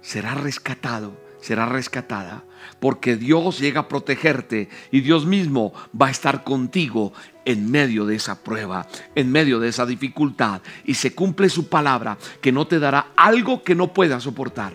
[0.00, 2.44] será rescatado, será rescatada
[2.78, 7.12] porque Dios llega a protegerte y Dios mismo va a estar contigo
[7.44, 10.60] en medio de esa prueba, en medio de esa dificultad.
[10.84, 14.74] Y se cumple su palabra que no te dará algo que no puedas soportar.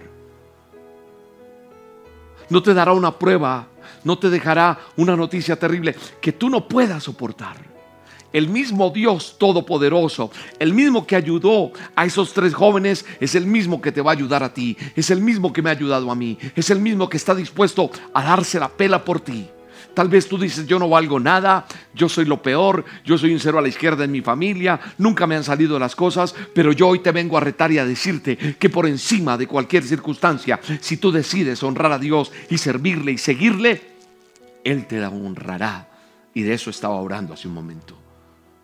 [2.49, 3.67] No te dará una prueba,
[4.03, 7.75] no te dejará una noticia terrible que tú no puedas soportar
[8.35, 13.79] el mismo Dios Todopoderoso, el mismo que ayudó a esos tres jóvenes, es el mismo
[13.79, 16.15] que te va a ayudar a ti, es el mismo que me ha ayudado a
[16.15, 19.47] mí, es el mismo que está dispuesto a darse la pela por ti.
[19.95, 23.39] Tal vez tú dices, yo no valgo nada, yo soy lo peor, yo soy un
[23.39, 26.89] cero a la izquierda en mi familia, nunca me han salido las cosas, pero yo
[26.89, 30.97] hoy te vengo a retar y a decirte que por encima de cualquier circunstancia, si
[30.97, 33.81] tú decides honrar a Dios y servirle y seguirle,
[34.63, 35.89] Él te la honrará.
[36.33, 38.05] Y de eso estaba orando hace un momento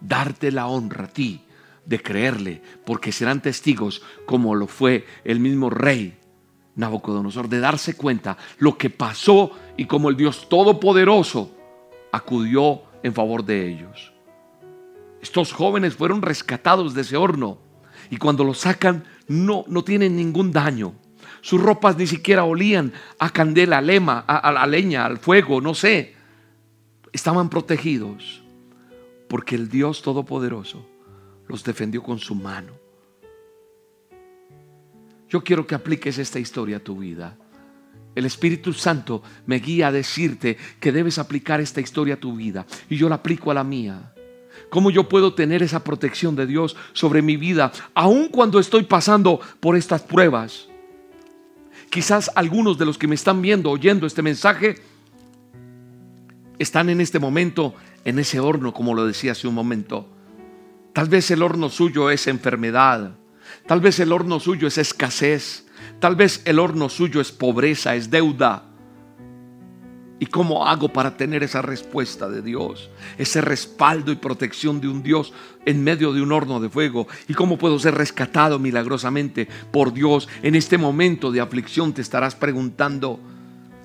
[0.01, 1.45] darte la honra a ti
[1.85, 6.17] de creerle, porque serán testigos como lo fue el mismo rey
[6.81, 11.55] Nabucodonosor, de darse cuenta lo que pasó y como el Dios Todopoderoso
[12.11, 14.11] acudió en favor de ellos.
[15.21, 17.59] Estos jóvenes fueron rescatados de ese horno
[18.09, 20.93] y cuando los sacan no, no tienen ningún daño.
[21.41, 25.73] Sus ropas ni siquiera olían a candela, a, lema, a la leña, al fuego, no
[25.73, 26.15] sé.
[27.13, 28.41] Estaban protegidos
[29.27, 30.85] porque el Dios Todopoderoso
[31.47, 32.80] los defendió con su mano.
[35.31, 37.37] Yo quiero que apliques esta historia a tu vida.
[38.15, 42.65] El Espíritu Santo me guía a decirte que debes aplicar esta historia a tu vida
[42.89, 44.13] y yo la aplico a la mía.
[44.69, 49.39] ¿Cómo yo puedo tener esa protección de Dios sobre mi vida aun cuando estoy pasando
[49.61, 50.67] por estas pruebas?
[51.89, 54.75] Quizás algunos de los que me están viendo, oyendo este mensaje,
[56.59, 60.09] están en este momento en ese horno, como lo decía hace un momento.
[60.91, 63.15] Tal vez el horno suyo es enfermedad,
[63.65, 65.65] tal vez el horno suyo es escasez,
[65.99, 68.71] tal vez el horno suyo es pobreza, es deuda.
[70.21, 72.91] ¿Y cómo hago para tener esa respuesta de Dios?
[73.17, 75.33] Ese respaldo y protección de un Dios
[75.65, 77.07] en medio de un horno de fuego.
[77.27, 81.91] ¿Y cómo puedo ser rescatado milagrosamente por Dios en este momento de aflicción?
[81.91, 83.19] Te estarás preguntando.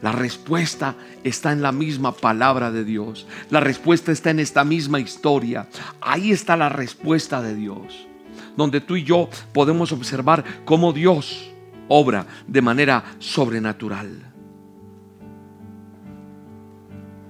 [0.03, 3.27] La respuesta está en la misma palabra de Dios.
[3.49, 5.69] La respuesta está en esta misma historia.
[6.03, 8.07] Ahí está la respuesta de Dios.
[8.57, 11.51] Donde tú y yo podemos observar cómo Dios
[11.89, 14.33] obra de manera sobrenatural.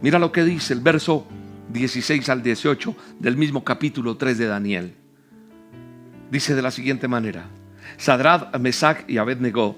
[0.00, 1.26] Mira lo que dice el verso
[1.72, 4.94] 16 al 18 del mismo capítulo 3 de Daniel.
[6.30, 7.46] Dice de la siguiente manera:
[7.96, 9.76] Sadrad, Mesach y Abednego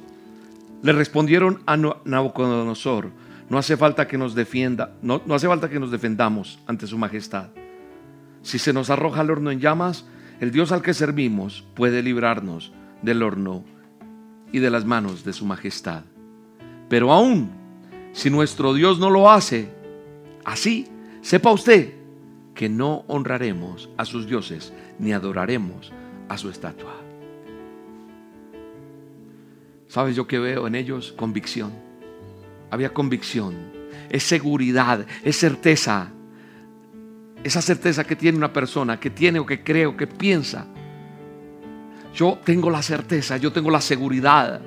[0.82, 3.10] le respondieron a Nabucodonosor,
[3.48, 6.98] no hace falta que nos defienda, no, no hace falta que nos defendamos ante su
[6.98, 7.48] majestad.
[8.42, 10.04] Si se nos arroja el horno en llamas,
[10.40, 12.72] el Dios al que servimos puede librarnos
[13.02, 13.64] del horno
[14.52, 16.04] y de las manos de su majestad.
[16.88, 17.50] Pero aún
[18.12, 19.68] si nuestro Dios no lo hace,
[20.44, 20.86] así,
[21.20, 21.94] sepa usted
[22.54, 25.92] que no honraremos a sus dioses ni adoraremos
[26.28, 26.94] a su estatua.
[29.86, 31.12] ¿Sabes yo que veo en ellos?
[31.12, 31.72] Convicción.
[32.70, 33.54] Había convicción,
[34.10, 36.12] es seguridad, es certeza.
[37.48, 40.66] Esa certeza que tiene una persona, que tiene o que cree o que piensa.
[42.14, 44.60] Yo tengo la certeza, yo tengo la seguridad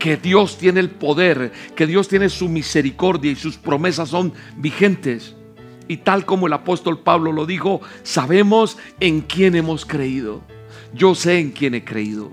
[0.00, 5.36] que Dios tiene el poder, que Dios tiene su misericordia y sus promesas son vigentes.
[5.86, 10.42] Y tal como el apóstol Pablo lo dijo, sabemos en quién hemos creído.
[10.92, 12.32] Yo sé en quién he creído.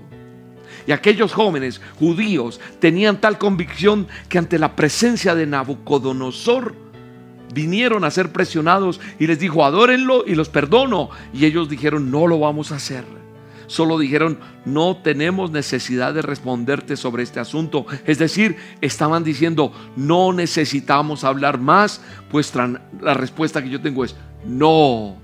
[0.84, 6.89] Y aquellos jóvenes judíos tenían tal convicción que ante la presencia de Nabucodonosor
[7.52, 11.10] vinieron a ser presionados y les dijo, adórenlo y los perdono.
[11.32, 13.04] Y ellos dijeron, no lo vamos a hacer.
[13.66, 17.86] Solo dijeron, no tenemos necesidad de responderte sobre este asunto.
[18.04, 24.16] Es decir, estaban diciendo, no necesitamos hablar más, pues la respuesta que yo tengo es,
[24.44, 25.16] no.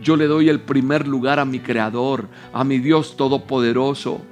[0.00, 4.22] Yo le doy el primer lugar a mi Creador, a mi Dios Todopoderoso.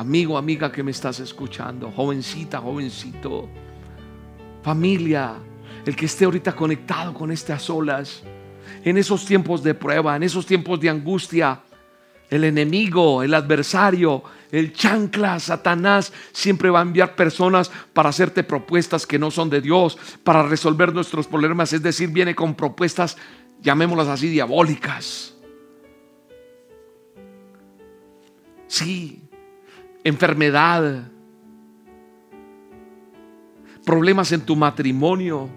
[0.00, 3.50] Amigo, amiga que me estás escuchando, jovencita, jovencito,
[4.62, 5.34] familia,
[5.84, 8.22] el que esté ahorita conectado con estas olas,
[8.82, 11.60] en esos tiempos de prueba, en esos tiempos de angustia,
[12.30, 19.06] el enemigo, el adversario, el chancla, Satanás, siempre va a enviar personas para hacerte propuestas
[19.06, 21.74] que no son de Dios, para resolver nuestros problemas.
[21.74, 23.18] Es decir, viene con propuestas,
[23.60, 25.34] llamémoslas así, diabólicas.
[28.66, 29.29] Sí,
[30.04, 31.10] enfermedad,
[33.84, 35.48] problemas en tu matrimonio.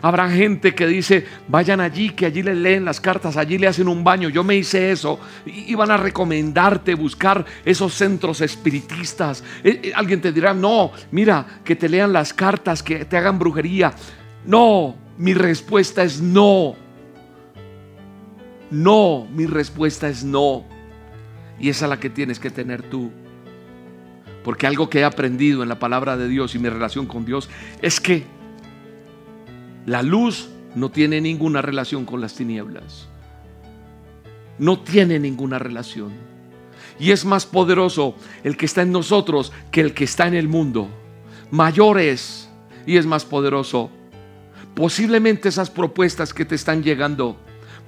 [0.00, 3.88] Habrá gente que dice, vayan allí, que allí le leen las cartas, allí le hacen
[3.88, 4.28] un baño.
[4.28, 5.18] Yo me hice eso.
[5.44, 9.42] Y van a recomendarte buscar esos centros espiritistas.
[9.64, 13.38] Eh, eh, alguien te dirá, no, mira, que te lean las cartas, que te hagan
[13.38, 13.92] brujería.
[14.46, 16.76] No, mi respuesta es no.
[18.70, 20.77] No, mi respuesta es no.
[21.60, 23.10] Y esa es la que tienes que tener tú.
[24.44, 27.48] Porque algo que he aprendido en la palabra de Dios y mi relación con Dios
[27.82, 28.24] es que
[29.86, 33.08] la luz no tiene ninguna relación con las tinieblas.
[34.58, 36.12] No tiene ninguna relación.
[36.98, 40.48] Y es más poderoso el que está en nosotros que el que está en el
[40.48, 40.88] mundo.
[41.50, 42.48] Mayor es
[42.86, 43.90] y es más poderoso.
[44.74, 47.38] Posiblemente esas propuestas que te están llegando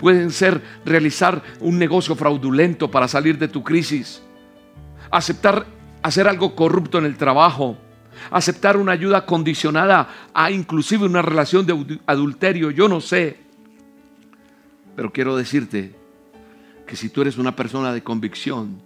[0.01, 4.23] pueden ser realizar un negocio fraudulento para salir de tu crisis,
[5.11, 5.67] aceptar
[6.03, 7.77] hacer algo corrupto en el trabajo,
[8.31, 13.37] aceptar una ayuda condicionada a inclusive una relación de adulterio, yo no sé.
[14.97, 15.95] Pero quiero decirte
[16.87, 18.81] que si tú eres una persona de convicción,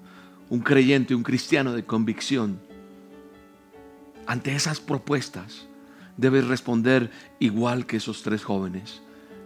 [0.51, 2.61] un creyente, un cristiano de convicción,
[4.27, 5.69] ante esas propuestas
[6.17, 9.03] debes responder igual que esos tres jóvenes.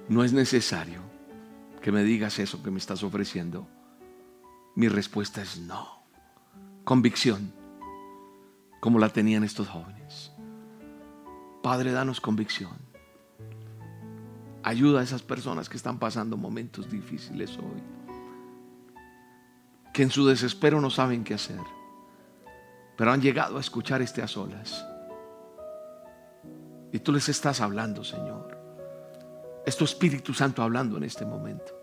[0.09, 1.17] No es necesario
[1.81, 3.67] que me digas eso que me estás ofreciendo?
[4.75, 6.03] Mi respuesta es no.
[6.85, 7.53] Convicción,
[8.81, 10.33] como la tenían estos jóvenes.
[11.62, 12.77] Padre, danos convicción.
[14.62, 17.83] Ayuda a esas personas que están pasando momentos difíciles hoy.
[19.93, 21.61] Que en su desespero no saben qué hacer.
[22.97, 24.85] Pero han llegado a escuchar este a solas.
[26.93, 28.58] Y tú les estás hablando, Señor.
[29.66, 31.79] Es tu Espíritu Santo hablando en este momento.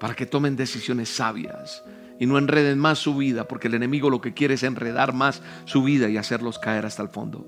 [0.00, 1.82] Para que tomen decisiones sabias
[2.18, 5.42] y no enreden más su vida, porque el enemigo lo que quiere es enredar más
[5.64, 7.46] su vida y hacerlos caer hasta el fondo.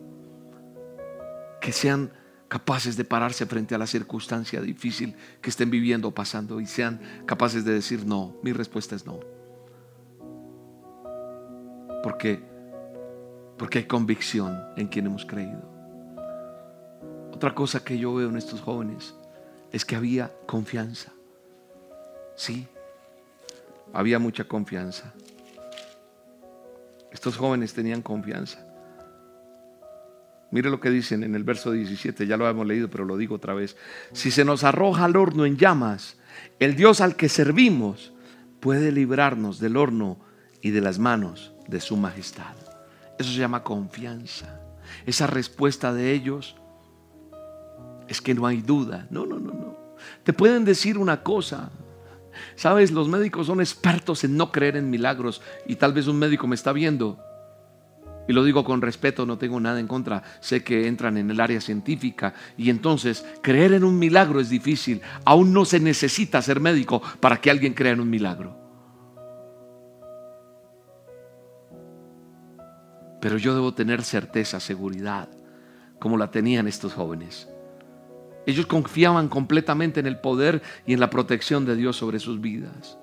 [1.60, 2.12] Que sean
[2.48, 7.64] capaces de pararse frente a la circunstancia difícil que estén viviendo, pasando, y sean capaces
[7.64, 8.36] de decir no.
[8.42, 9.20] Mi respuesta es no.
[12.02, 12.42] Porque,
[13.58, 15.62] porque hay convicción en quien hemos creído.
[17.32, 19.14] Otra cosa que yo veo en estos jóvenes
[19.72, 21.12] es que había confianza.
[22.36, 22.66] Sí,
[23.92, 25.12] había mucha confianza.
[27.12, 28.64] Estos jóvenes tenían confianza.
[30.50, 33.34] Mire lo que dicen en el verso 17, ya lo hemos leído, pero lo digo
[33.34, 33.76] otra vez.
[34.12, 36.16] Si se nos arroja al horno en llamas,
[36.58, 38.14] el Dios al que servimos
[38.60, 40.18] puede librarnos del horno
[40.62, 42.54] y de las manos de su majestad.
[43.18, 44.60] Eso se llama confianza.
[45.04, 46.56] Esa respuesta de ellos
[48.08, 49.06] es que no hay duda.
[49.10, 49.76] No, no, no, no.
[50.24, 51.70] Te pueden decir una cosa.
[52.56, 56.46] Sabes, los médicos son expertos en no creer en milagros y tal vez un médico
[56.46, 57.18] me está viendo.
[58.28, 60.22] Y lo digo con respeto, no tengo nada en contra.
[60.40, 65.00] Sé que entran en el área científica y entonces creer en un milagro es difícil.
[65.24, 68.56] Aún no se necesita ser médico para que alguien crea en un milagro.
[73.20, 75.28] Pero yo debo tener certeza, seguridad,
[75.98, 77.48] como la tenían estos jóvenes.
[78.48, 82.96] Ellos confiaban completamente en el poder y en la protección de Dios sobre sus vidas.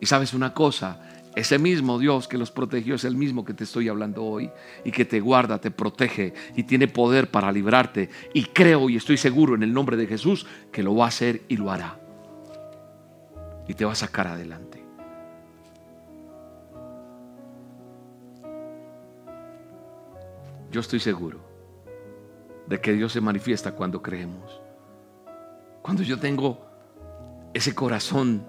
[0.00, 1.00] Y sabes una cosa,
[1.36, 4.50] ese mismo Dios que los protegió es el mismo que te estoy hablando hoy
[4.84, 8.10] y que te guarda, te protege y tiene poder para librarte.
[8.32, 11.42] Y creo y estoy seguro en el nombre de Jesús que lo va a hacer
[11.46, 12.00] y lo hará.
[13.68, 14.84] Y te va a sacar adelante.
[20.72, 21.43] Yo estoy seguro
[22.66, 24.60] de que Dios se manifiesta cuando creemos.
[25.82, 26.66] Cuando yo tengo
[27.52, 28.46] ese corazón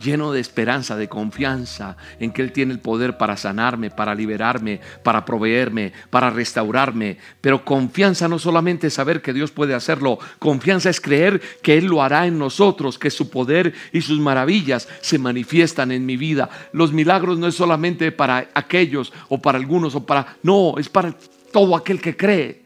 [0.00, 4.80] lleno de esperanza, de confianza en que Él tiene el poder para sanarme, para liberarme,
[5.02, 7.18] para proveerme, para restaurarme.
[7.40, 11.86] Pero confianza no solamente es saber que Dios puede hacerlo, confianza es creer que Él
[11.86, 16.48] lo hará en nosotros, que su poder y sus maravillas se manifiestan en mi vida.
[16.72, 20.36] Los milagros no es solamente para aquellos o para algunos o para...
[20.42, 21.14] No, es para
[21.52, 22.59] todo aquel que cree.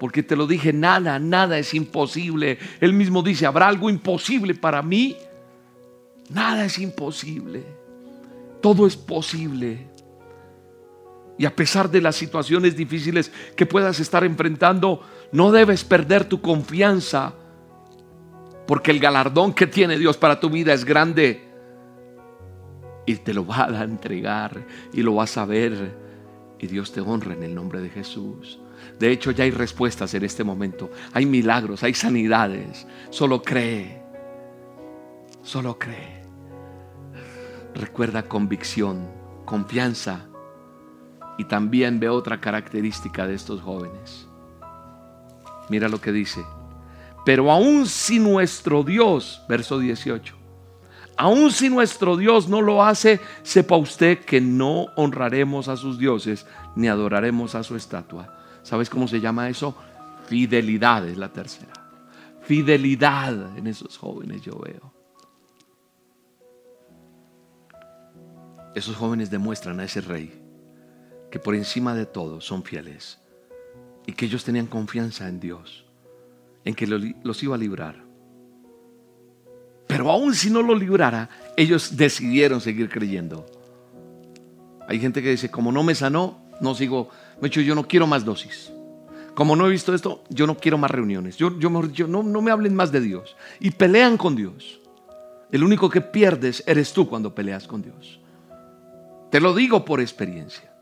[0.00, 2.58] Porque te lo dije, nada, nada es imposible.
[2.80, 5.14] Él mismo dice, ¿habrá algo imposible para mí?
[6.30, 7.62] Nada es imposible.
[8.62, 9.86] Todo es posible.
[11.36, 16.40] Y a pesar de las situaciones difíciles que puedas estar enfrentando, no debes perder tu
[16.40, 17.34] confianza.
[18.66, 21.46] Porque el galardón que tiene Dios para tu vida es grande.
[23.04, 25.94] Y te lo va a entregar y lo vas a ver.
[26.58, 28.60] Y Dios te honra en el nombre de Jesús.
[28.98, 30.90] De hecho, ya hay respuestas en este momento.
[31.12, 32.86] Hay milagros, hay sanidades.
[33.10, 34.02] Solo cree.
[35.42, 36.22] Solo cree.
[37.74, 39.08] Recuerda convicción,
[39.44, 40.26] confianza.
[41.38, 44.26] Y también ve otra característica de estos jóvenes.
[45.70, 46.44] Mira lo que dice.
[47.24, 50.34] Pero aún si nuestro Dios, verso 18,
[51.16, 56.46] aún si nuestro Dios no lo hace, sepa usted que no honraremos a sus dioses
[56.76, 58.39] ni adoraremos a su estatua.
[58.70, 59.74] ¿Sabes cómo se llama eso?
[60.28, 61.72] Fidelidad es la tercera.
[62.42, 64.92] Fidelidad en esos jóvenes yo veo.
[68.76, 70.40] Esos jóvenes demuestran a ese rey
[71.32, 73.18] que por encima de todo son fieles
[74.06, 75.84] y que ellos tenían confianza en Dios,
[76.64, 78.04] en que los iba a librar.
[79.88, 83.46] Pero aún si no lo librara, ellos decidieron seguir creyendo.
[84.86, 87.08] Hay gente que dice, como no me sanó, no sigo,
[87.40, 88.72] me hecho, yo no quiero más dosis.
[89.34, 91.36] Como no he visto esto, yo no quiero más reuniones.
[91.36, 91.70] Yo, yo,
[92.06, 93.36] no, no me hablen más de Dios.
[93.58, 94.80] Y pelean con Dios.
[95.50, 98.20] El único que pierdes eres tú cuando peleas con Dios.
[99.30, 100.72] Te lo digo por experiencia.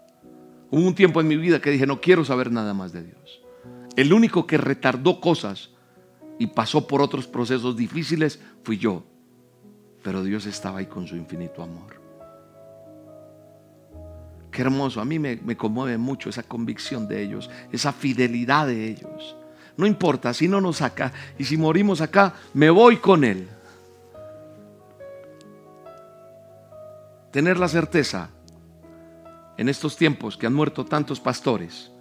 [0.71, 3.41] Hubo un tiempo en mi vida que dije, no quiero saber nada más de Dios.
[3.97, 5.71] El único que retardó cosas
[6.39, 9.05] y pasó por otros procesos difíciles fui yo.
[10.03, 11.98] Pero Dios estaba ahí con su infinito amor.
[14.59, 18.89] Qué hermoso, a mí me, me, conmueve mucho esa convicción de ellos, esa fidelidad de
[18.89, 19.37] ellos.
[19.77, 23.47] No importa, si no nos saca y si morimos acá, me voy con Él.
[27.31, 28.31] Tener la certeza
[29.57, 31.93] en estos tiempos que han muerto tantos pastores,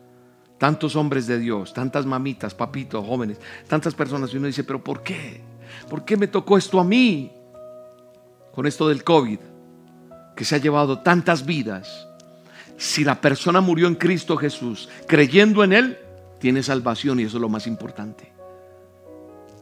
[0.57, 5.03] tantos hombres de Dios, tantas mamitas, papitos, jóvenes, tantas personas, y uno dice, pero ¿por
[5.03, 5.43] qué?
[5.87, 7.31] ¿Por qué me tocó esto a mí?
[8.51, 9.37] Con esto del COVID,
[10.35, 12.06] que se ha llevado tantas vidas.
[12.77, 15.97] Si la persona murió en Cristo Jesús, creyendo en Él,
[16.39, 18.31] tiene salvación y eso es lo más importante.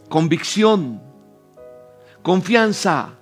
[0.09, 1.01] Convicción,
[2.21, 3.15] confianza,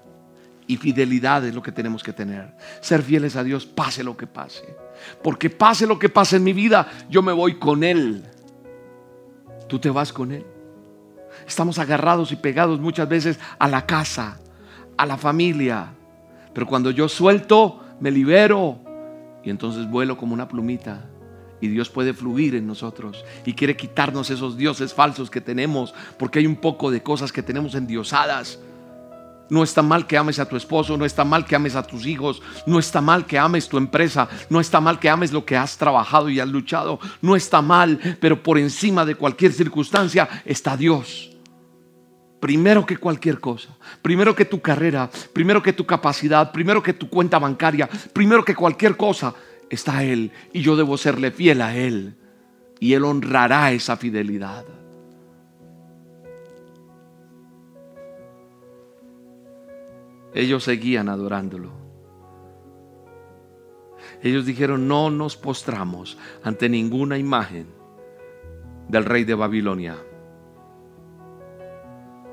[0.68, 2.54] y fidelidad es lo que tenemos que tener.
[2.82, 4.76] Ser fieles a Dios, pase lo que pase.
[5.22, 8.24] Porque pase lo que pase en mi vida, yo me voy con Él.
[9.68, 10.46] Tú te vas con Él.
[11.48, 14.40] Estamos agarrados y pegados muchas veces a la casa,
[14.98, 15.94] a la familia.
[16.54, 18.80] Pero cuando yo suelto, me libero
[19.44, 21.10] y entonces vuelo como una plumita.
[21.62, 26.40] Y Dios puede fluir en nosotros y quiere quitarnos esos dioses falsos que tenemos, porque
[26.40, 28.60] hay un poco de cosas que tenemos endiosadas
[29.50, 32.06] no está mal que ames a tu esposo, no está mal que ames a tus
[32.06, 35.56] hijos, no está mal que ames tu empresa, no está mal que ames lo que
[35.56, 40.76] has trabajado y has luchado, no está mal, pero por encima de cualquier circunstancia está
[40.76, 41.33] Dios.
[42.44, 43.70] Primero que cualquier cosa,
[44.02, 48.54] primero que tu carrera, primero que tu capacidad, primero que tu cuenta bancaria, primero que
[48.54, 49.34] cualquier cosa,
[49.70, 50.30] está Él.
[50.52, 52.18] Y yo debo serle fiel a Él.
[52.82, 54.66] Y Él honrará esa fidelidad.
[60.34, 61.72] Ellos seguían adorándolo.
[64.22, 67.68] Ellos dijeron, no nos postramos ante ninguna imagen
[68.90, 69.96] del rey de Babilonia.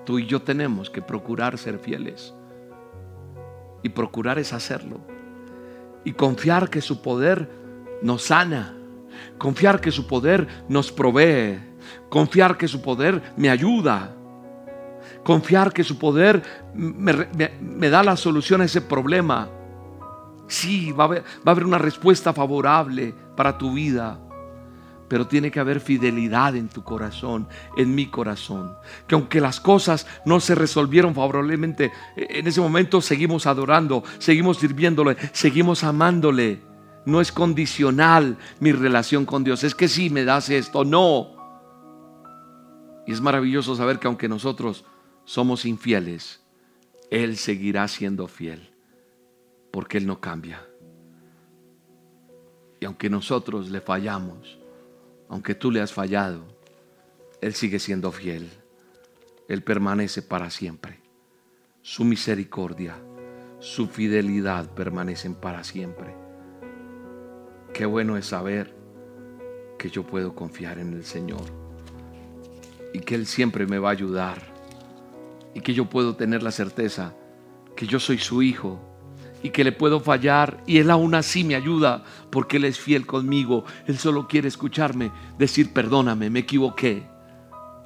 [0.04, 2.34] Tú y yo tenemos que procurar ser fieles.
[3.82, 5.00] Y procurar es hacerlo.
[6.04, 7.48] Y confiar que su poder
[8.02, 8.76] nos sana.
[9.38, 11.58] Confiar que su poder nos provee.
[12.08, 14.16] Confiar que su poder me ayuda
[15.24, 16.42] confiar que su poder
[16.74, 19.48] me, da la solución a ese problema.
[20.46, 24.18] Sí, va a, haber, va a haber una respuesta favorable para tu vida
[25.10, 28.76] pero tiene que haber fidelidad en tu corazón, en mi corazón.
[29.08, 35.16] Que aunque las cosas no se resolvieron favorablemente, en ese momento seguimos adorando, seguimos sirviéndole,
[35.32, 36.62] seguimos amándole.
[37.06, 39.64] No es condicional mi relación con Dios.
[39.64, 41.32] Es que si me das esto, no.
[43.04, 44.84] Y es maravilloso saber que aunque nosotros
[45.24, 46.40] somos infieles,
[47.10, 48.70] Él seguirá siendo fiel,
[49.72, 50.64] porque Él no cambia.
[52.78, 54.59] Y aunque nosotros le fallamos,
[55.30, 56.44] aunque tú le has fallado,
[57.40, 58.50] Él sigue siendo fiel.
[59.48, 61.00] Él permanece para siempre.
[61.82, 62.96] Su misericordia,
[63.60, 66.14] su fidelidad permanecen para siempre.
[67.72, 68.74] Qué bueno es saber
[69.78, 71.44] que yo puedo confiar en el Señor
[72.92, 74.42] y que Él siempre me va a ayudar
[75.54, 77.14] y que yo puedo tener la certeza
[77.76, 78.80] que yo soy su hijo
[79.42, 83.06] y que le puedo fallar y Él aún así me ayuda porque Él es fiel
[83.06, 83.64] conmigo.
[83.86, 87.08] Él solo quiere escucharme decir perdóname, me equivoqué.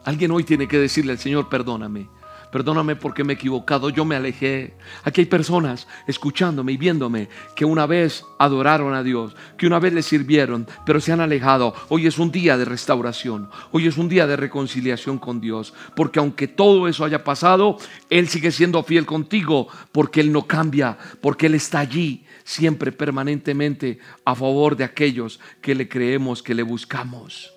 [0.05, 2.09] Alguien hoy tiene que decirle al Señor perdóname.
[2.55, 4.77] Perdóname porque me he equivocado, yo me alejé.
[5.03, 9.93] Aquí hay personas escuchándome y viéndome que una vez adoraron a Dios, que una vez
[9.93, 11.75] le sirvieron, pero se han alejado.
[11.89, 16.21] Hoy es un día de restauración, hoy es un día de reconciliación con Dios, porque
[16.21, 17.77] aunque todo eso haya pasado,
[18.09, 23.99] Él sigue siendo fiel contigo, porque Él no cambia, porque Él está allí siempre, permanentemente,
[24.25, 27.53] a favor de aquellos que le creemos, que le buscamos,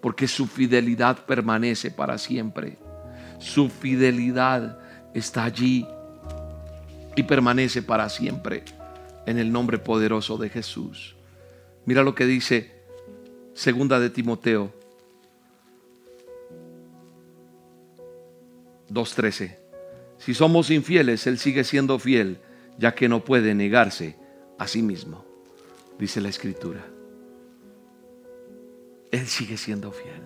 [0.00, 2.85] porque su fidelidad permanece para siempre.
[3.38, 4.78] Su fidelidad
[5.14, 5.86] está allí
[7.14, 8.64] y permanece para siempre
[9.26, 11.16] en el nombre poderoso de Jesús.
[11.84, 12.72] Mira lo que dice
[13.54, 14.72] segunda de Timoteo
[18.90, 19.58] 2:13.
[20.18, 22.38] Si somos infieles, él sigue siendo fiel,
[22.78, 24.16] ya que no puede negarse
[24.58, 25.24] a sí mismo,
[25.98, 26.84] dice la escritura.
[29.10, 30.25] Él sigue siendo fiel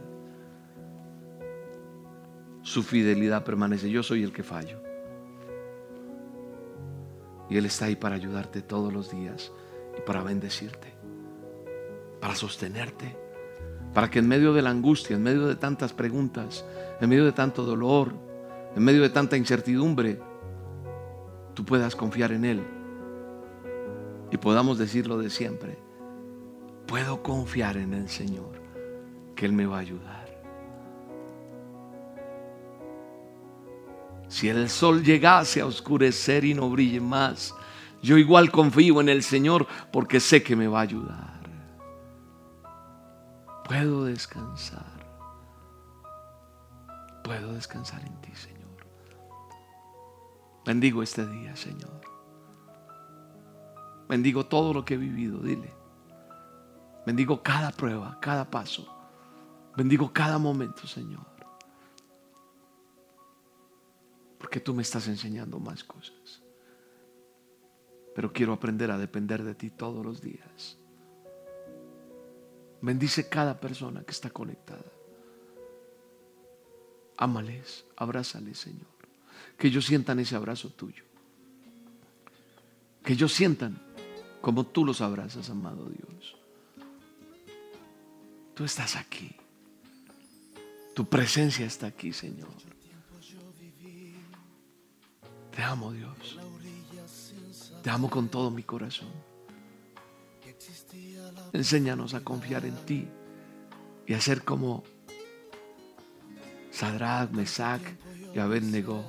[2.71, 3.91] su fidelidad permanece.
[3.91, 4.79] Yo soy el que fallo.
[7.49, 9.51] Y Él está ahí para ayudarte todos los días
[9.99, 10.95] y para bendecirte,
[12.21, 13.17] para sostenerte,
[13.93, 16.65] para que en medio de la angustia, en medio de tantas preguntas,
[17.01, 18.13] en medio de tanto dolor,
[18.77, 20.21] en medio de tanta incertidumbre,
[21.55, 22.63] tú puedas confiar en Él
[24.31, 25.77] y podamos decirlo de siempre.
[26.87, 28.63] Puedo confiar en el Señor,
[29.35, 30.20] que Él me va a ayudar.
[34.31, 37.53] Si el sol llegase a oscurecer y no brille más,
[38.01, 41.41] yo igual confío en el Señor porque sé que me va a ayudar.
[43.65, 44.87] Puedo descansar.
[47.25, 48.61] Puedo descansar en ti, Señor.
[50.65, 52.01] Bendigo este día, Señor.
[54.09, 55.75] Bendigo todo lo que he vivido, dile.
[57.05, 58.87] Bendigo cada prueba, cada paso.
[59.77, 61.30] Bendigo cada momento, Señor.
[64.41, 66.41] Porque tú me estás enseñando más cosas.
[68.15, 70.79] Pero quiero aprender a depender de ti todos los días.
[72.81, 74.91] Bendice cada persona que está conectada.
[77.19, 78.89] Ámales, abrázales, Señor.
[79.59, 81.05] Que ellos sientan ese abrazo tuyo.
[83.05, 83.79] Que ellos sientan
[84.41, 86.35] como tú los abrazas, amado Dios.
[88.55, 89.37] Tú estás aquí.
[90.95, 92.49] Tu presencia está aquí, Señor.
[95.55, 96.39] Te amo, Dios.
[97.83, 99.09] Te amo con todo mi corazón.
[101.53, 103.09] Enséñanos a confiar en ti
[104.07, 104.85] y a ser como
[106.71, 107.83] Sadrach, Mesach
[108.35, 109.05] y Abednego.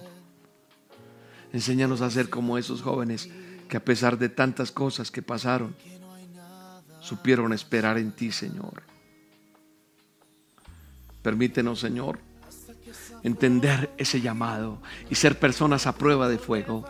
[1.53, 3.29] Enséñanos a ser como esos jóvenes
[3.67, 5.75] que a pesar de tantas cosas que pasaron,
[7.01, 8.83] supieron esperar en ti, Señor.
[11.21, 12.19] Permítenos, Señor,
[13.23, 16.85] entender ese llamado y ser personas a prueba de fuego,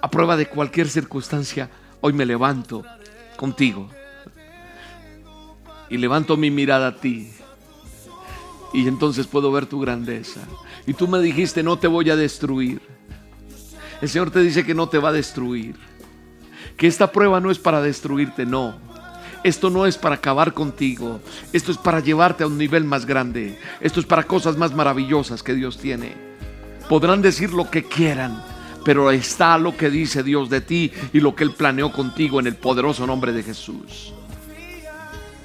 [0.00, 1.70] a prueba de cualquier circunstancia.
[2.00, 2.84] Hoy me levanto
[3.36, 3.88] contigo
[5.88, 7.30] y levanto mi mirada a ti.
[8.72, 10.40] Y entonces puedo ver tu grandeza.
[10.86, 12.82] Y tú me dijiste, no te voy a destruir.
[14.00, 15.76] El Señor te dice que no te va a destruir.
[16.76, 18.93] Que esta prueba no es para destruirte, no
[19.44, 21.20] esto no es para acabar contigo,
[21.52, 25.42] esto es para llevarte a un nivel más grande, esto es para cosas más maravillosas
[25.42, 26.14] que Dios tiene.
[26.88, 28.42] Podrán decir lo que quieran,
[28.86, 32.46] pero está lo que dice Dios de ti y lo que Él planeó contigo en
[32.46, 34.14] el poderoso nombre de Jesús.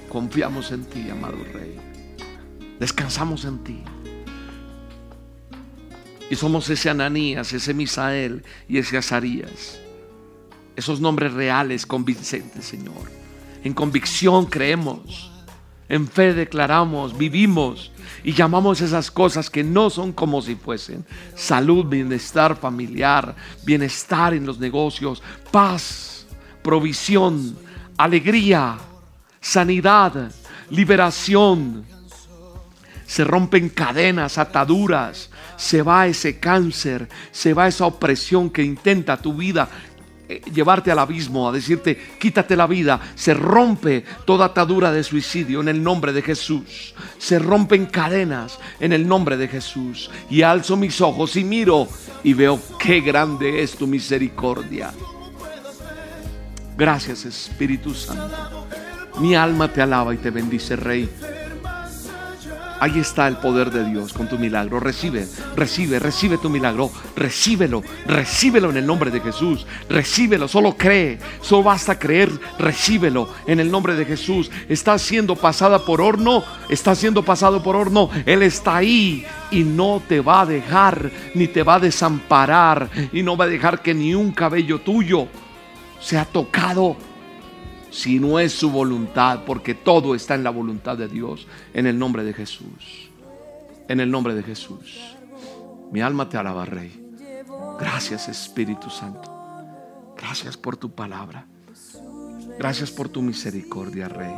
[0.07, 1.75] Confiamos en ti, amado Rey.
[2.79, 3.83] Descansamos en ti.
[6.29, 9.79] Y somos ese Ananías, ese Misael y ese Azarías.
[10.77, 13.18] Esos nombres reales, convincentes, Señor.
[13.63, 15.31] En convicción creemos.
[15.87, 17.91] En fe declaramos, vivimos
[18.23, 21.03] y llamamos esas cosas que no son como si fuesen.
[21.35, 23.35] Salud, bienestar familiar,
[23.65, 26.27] bienestar en los negocios, paz,
[26.61, 27.57] provisión,
[27.97, 28.77] alegría,
[29.41, 30.31] sanidad,
[30.69, 31.85] liberación,
[33.09, 39.33] se rompen cadenas, ataduras, se va ese cáncer, se va esa opresión que intenta tu
[39.33, 39.67] vida
[40.53, 42.99] llevarte al abismo, a decirte, quítate la vida.
[43.15, 46.93] Se rompe toda atadura de suicidio en el nombre de Jesús.
[47.17, 50.09] Se rompen cadenas en el nombre de Jesús.
[50.29, 51.87] Y alzo mis ojos y miro
[52.23, 54.93] y veo qué grande es tu misericordia.
[56.77, 58.67] Gracias Espíritu Santo.
[59.19, 61.09] Mi alma te alaba y te bendice, Rey.
[62.79, 64.79] Ahí está el poder de Dios con tu milagro.
[64.79, 66.91] Recibe, recibe, recibe tu milagro.
[67.15, 69.65] Recíbelo, recíbelo en el nombre de Jesús.
[69.89, 71.19] Recíbelo, solo cree.
[71.41, 72.31] Solo basta creer.
[72.57, 74.49] Recíbelo en el nombre de Jesús.
[74.69, 76.43] Está siendo pasada por horno.
[76.69, 78.09] Está siendo pasado por horno.
[78.25, 82.89] Él está ahí y no te va a dejar, ni te va a desamparar.
[83.11, 85.27] Y no va a dejar que ni un cabello tuyo
[85.99, 86.95] sea tocado
[87.89, 91.97] si no es su voluntad, porque todo está en la voluntad de Dios, en el
[91.97, 93.09] nombre de Jesús.
[93.87, 94.99] En el nombre de Jesús.
[95.91, 97.07] Mi alma te alaba, Rey.
[97.79, 99.31] Gracias, Espíritu Santo.
[100.15, 101.45] Gracias por tu palabra.
[102.59, 104.35] Gracias por tu misericordia, Rey.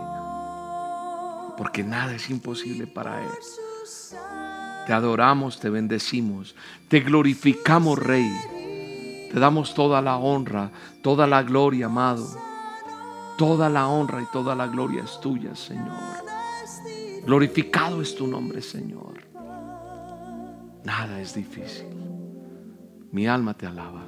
[1.58, 3.30] Porque nada es imposible para Él.
[4.86, 6.56] Te adoramos, te bendecimos,
[6.88, 8.30] te glorificamos, Rey.
[9.32, 10.72] Te damos toda la honra,
[11.02, 12.51] toda la gloria, amado.
[13.42, 15.98] Toda la honra y toda la gloria es tuya, Señor.
[17.26, 19.20] Glorificado es tu nombre, Señor.
[20.84, 21.88] Nada es difícil.
[23.12, 24.04] Mi alma te alaba.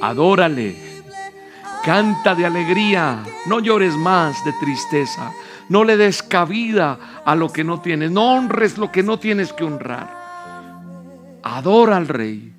[0.00, 1.02] Adórale.
[1.84, 3.24] Canta de alegría.
[3.46, 5.32] No llores más de tristeza.
[5.68, 8.12] No le des cabida a lo que no tienes.
[8.12, 11.40] No honres lo que no tienes que honrar.
[11.42, 12.54] Adora al Rey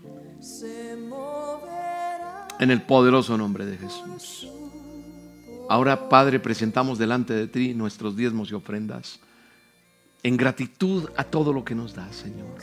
[2.59, 4.47] en el poderoso nombre de Jesús.
[5.69, 9.19] Ahora, Padre, presentamos delante de ti nuestros diezmos y ofrendas
[10.23, 12.57] en gratitud a todo lo que nos das, Señor.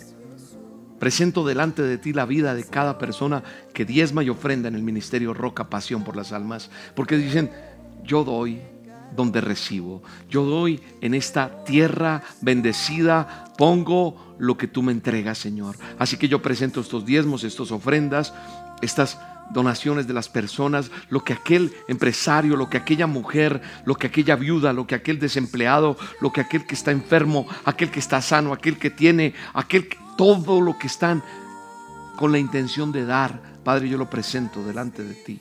[0.98, 4.82] Presento delante de ti la vida de cada persona que diezma y ofrenda en el
[4.82, 7.50] ministerio Roca Pasión por las Almas, porque dicen,
[8.04, 8.60] yo doy
[9.16, 15.76] donde recibo, yo doy en esta tierra bendecida, pongo lo que tú me entregas, Señor.
[15.98, 18.32] Así que yo presento estos diezmos, estas ofrendas,
[18.82, 19.18] estas
[19.52, 24.36] donaciones de las personas, lo que aquel empresario, lo que aquella mujer, lo que aquella
[24.36, 28.52] viuda, lo que aquel desempleado, lo que aquel que está enfermo, aquel que está sano,
[28.52, 31.22] aquel que tiene, aquel todo lo que están
[32.16, 35.40] con la intención de dar, Padre, yo lo presento delante de ti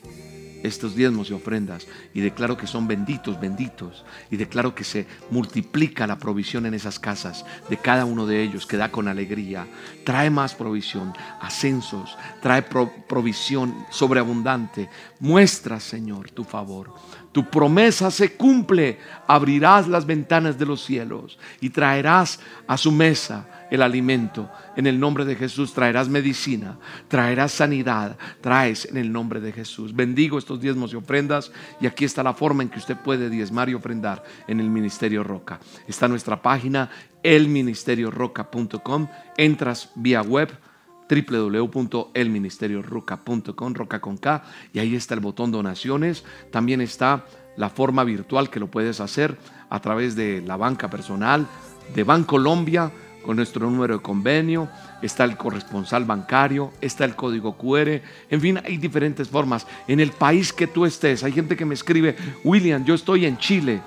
[0.63, 6.07] estos diezmos y ofrendas y declaro que son benditos, benditos y declaro que se multiplica
[6.07, 9.67] la provisión en esas casas de cada uno de ellos que da con alegría.
[10.03, 14.89] Trae más provisión, ascensos, trae provisión sobreabundante.
[15.19, 16.93] Muestra, Señor, tu favor.
[17.31, 18.99] Tu promesa se cumple.
[19.27, 24.49] Abrirás las ventanas de los cielos y traerás a su mesa el alimento.
[24.75, 29.95] En el nombre de Jesús traerás medicina, traerás sanidad, traes en el nombre de Jesús.
[29.95, 33.69] Bendigo estos diezmos y ofrendas y aquí está la forma en que usted puede diezmar
[33.69, 35.59] y ofrendar en el Ministerio Roca.
[35.87, 36.89] Está nuestra página
[37.23, 39.07] elministerioroca.com,
[39.37, 40.49] entras vía web
[41.09, 44.43] www.elministerioroca.com, roca con K,
[44.73, 46.23] y ahí está el botón donaciones.
[46.51, 47.25] También está
[47.57, 49.37] la forma virtual que lo puedes hacer
[49.69, 51.47] a través de la banca personal
[51.95, 52.91] de Bancolombia
[53.23, 54.69] con nuestro número de convenio,
[55.01, 59.67] está el corresponsal bancario, está el código QR, en fin, hay diferentes formas.
[59.87, 63.37] En el país que tú estés, hay gente que me escribe, William, yo estoy en
[63.37, 63.81] Chile,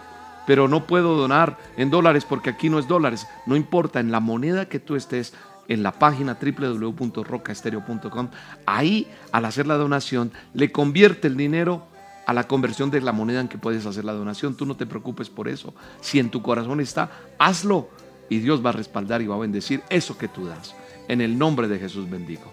[0.47, 3.27] pero no puedo donar en dólares porque aquí no es dólares.
[3.47, 5.35] No importa, en la moneda que tú estés,
[5.69, 8.29] en la página www.rocaestereo.com,
[8.67, 11.87] ahí al hacer la donación le convierte el dinero
[12.27, 14.57] a la conversión de la moneda en que puedes hacer la donación.
[14.57, 15.75] Tú no te preocupes por eso.
[16.01, 17.89] Si en tu corazón está, hazlo
[18.33, 20.75] y Dios va a respaldar y va a bendecir eso que tú das.
[21.07, 22.51] En el nombre de Jesús bendigo.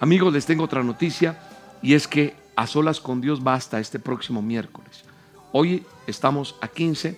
[0.00, 1.38] Amigos, les tengo otra noticia
[1.82, 5.04] y es que a solas con Dios va hasta este próximo miércoles.
[5.52, 7.16] Hoy estamos a 15,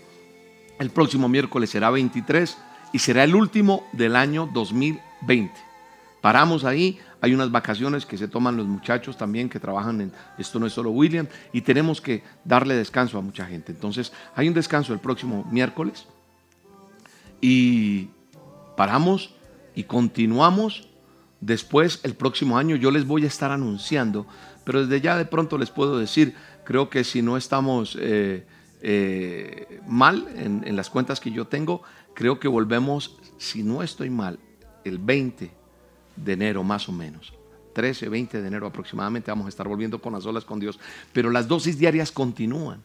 [0.78, 2.58] el próximo miércoles será 23
[2.92, 5.50] y será el último del año 2020.
[6.20, 10.60] Paramos ahí, hay unas vacaciones que se toman los muchachos también que trabajan en, esto
[10.60, 13.72] no es solo William, y tenemos que darle descanso a mucha gente.
[13.72, 16.06] Entonces, hay un descanso el próximo miércoles,
[17.42, 18.08] y
[18.76, 19.34] paramos
[19.74, 20.88] y continuamos.
[21.42, 24.26] Después, el próximo año, yo les voy a estar anunciando,
[24.64, 26.34] pero desde ya de pronto les puedo decir,
[26.64, 28.46] creo que si no estamos eh,
[28.80, 31.82] eh, mal en, en las cuentas que yo tengo,
[32.14, 34.38] creo que volvemos, si no estoy mal,
[34.84, 35.50] el 20
[36.14, 37.34] de enero más o menos.
[37.72, 40.78] 13, 20 de enero aproximadamente vamos a estar volviendo con las olas con Dios.
[41.12, 42.82] Pero las dosis diarias continúan.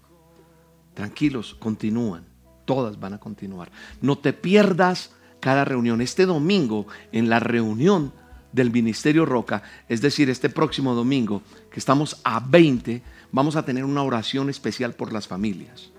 [0.96, 2.27] Tranquilos, continúan
[2.68, 3.72] todas van a continuar.
[4.02, 5.10] No te pierdas
[5.40, 6.02] cada reunión.
[6.02, 8.14] Este domingo, en la reunión
[8.52, 11.42] del Ministerio Roca, es decir, este próximo domingo,
[11.72, 13.02] que estamos a 20,
[13.32, 15.92] vamos a tener una oración especial por las familias.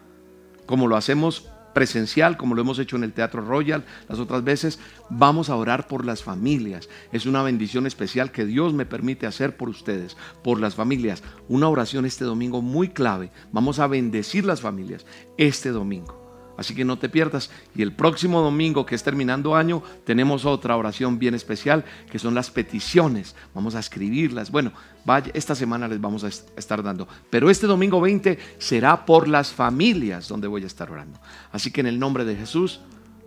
[0.66, 4.78] Como lo hacemos presencial, como lo hemos hecho en el Teatro Royal las otras veces,
[5.08, 6.88] vamos a orar por las familias.
[7.12, 11.22] Es una bendición especial que Dios me permite hacer por ustedes, por las familias.
[11.48, 13.30] Una oración este domingo muy clave.
[13.52, 15.06] Vamos a bendecir las familias
[15.36, 16.27] este domingo.
[16.58, 17.50] Así que no te pierdas.
[17.76, 22.34] Y el próximo domingo, que es terminando año, tenemos otra oración bien especial, que son
[22.34, 23.36] las peticiones.
[23.54, 24.50] Vamos a escribirlas.
[24.50, 24.72] Bueno,
[25.04, 27.06] vaya, esta semana les vamos a estar dando.
[27.30, 31.20] Pero este domingo 20 será por las familias donde voy a estar orando.
[31.52, 32.80] Así que en el nombre de Jesús,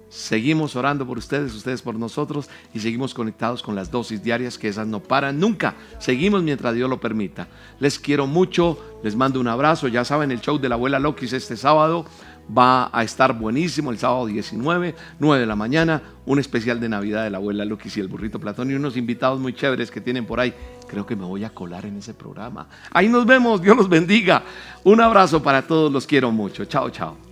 [0.10, 4.68] seguimos orando por ustedes, ustedes por nosotros, y seguimos conectados con las dosis diarias, que
[4.68, 5.76] esas no paran nunca.
[6.00, 7.48] Seguimos mientras Dios lo permita.
[7.80, 9.88] Les quiero mucho, les mando un abrazo.
[9.88, 12.06] Ya saben, el show de la abuela Lokis este sábado
[12.50, 17.24] va a estar buenísimo el sábado 19, 9 de la mañana, un especial de Navidad
[17.24, 20.26] de la abuela Luquis y el burrito Platón y unos invitados muy chéveres que tienen
[20.26, 20.54] por ahí.
[20.88, 22.68] Creo que me voy a colar en ese programa.
[22.92, 24.44] Ahí nos vemos, Dios los bendiga.
[24.84, 26.66] Un abrazo para todos, los quiero mucho.
[26.66, 27.31] Chao, chao.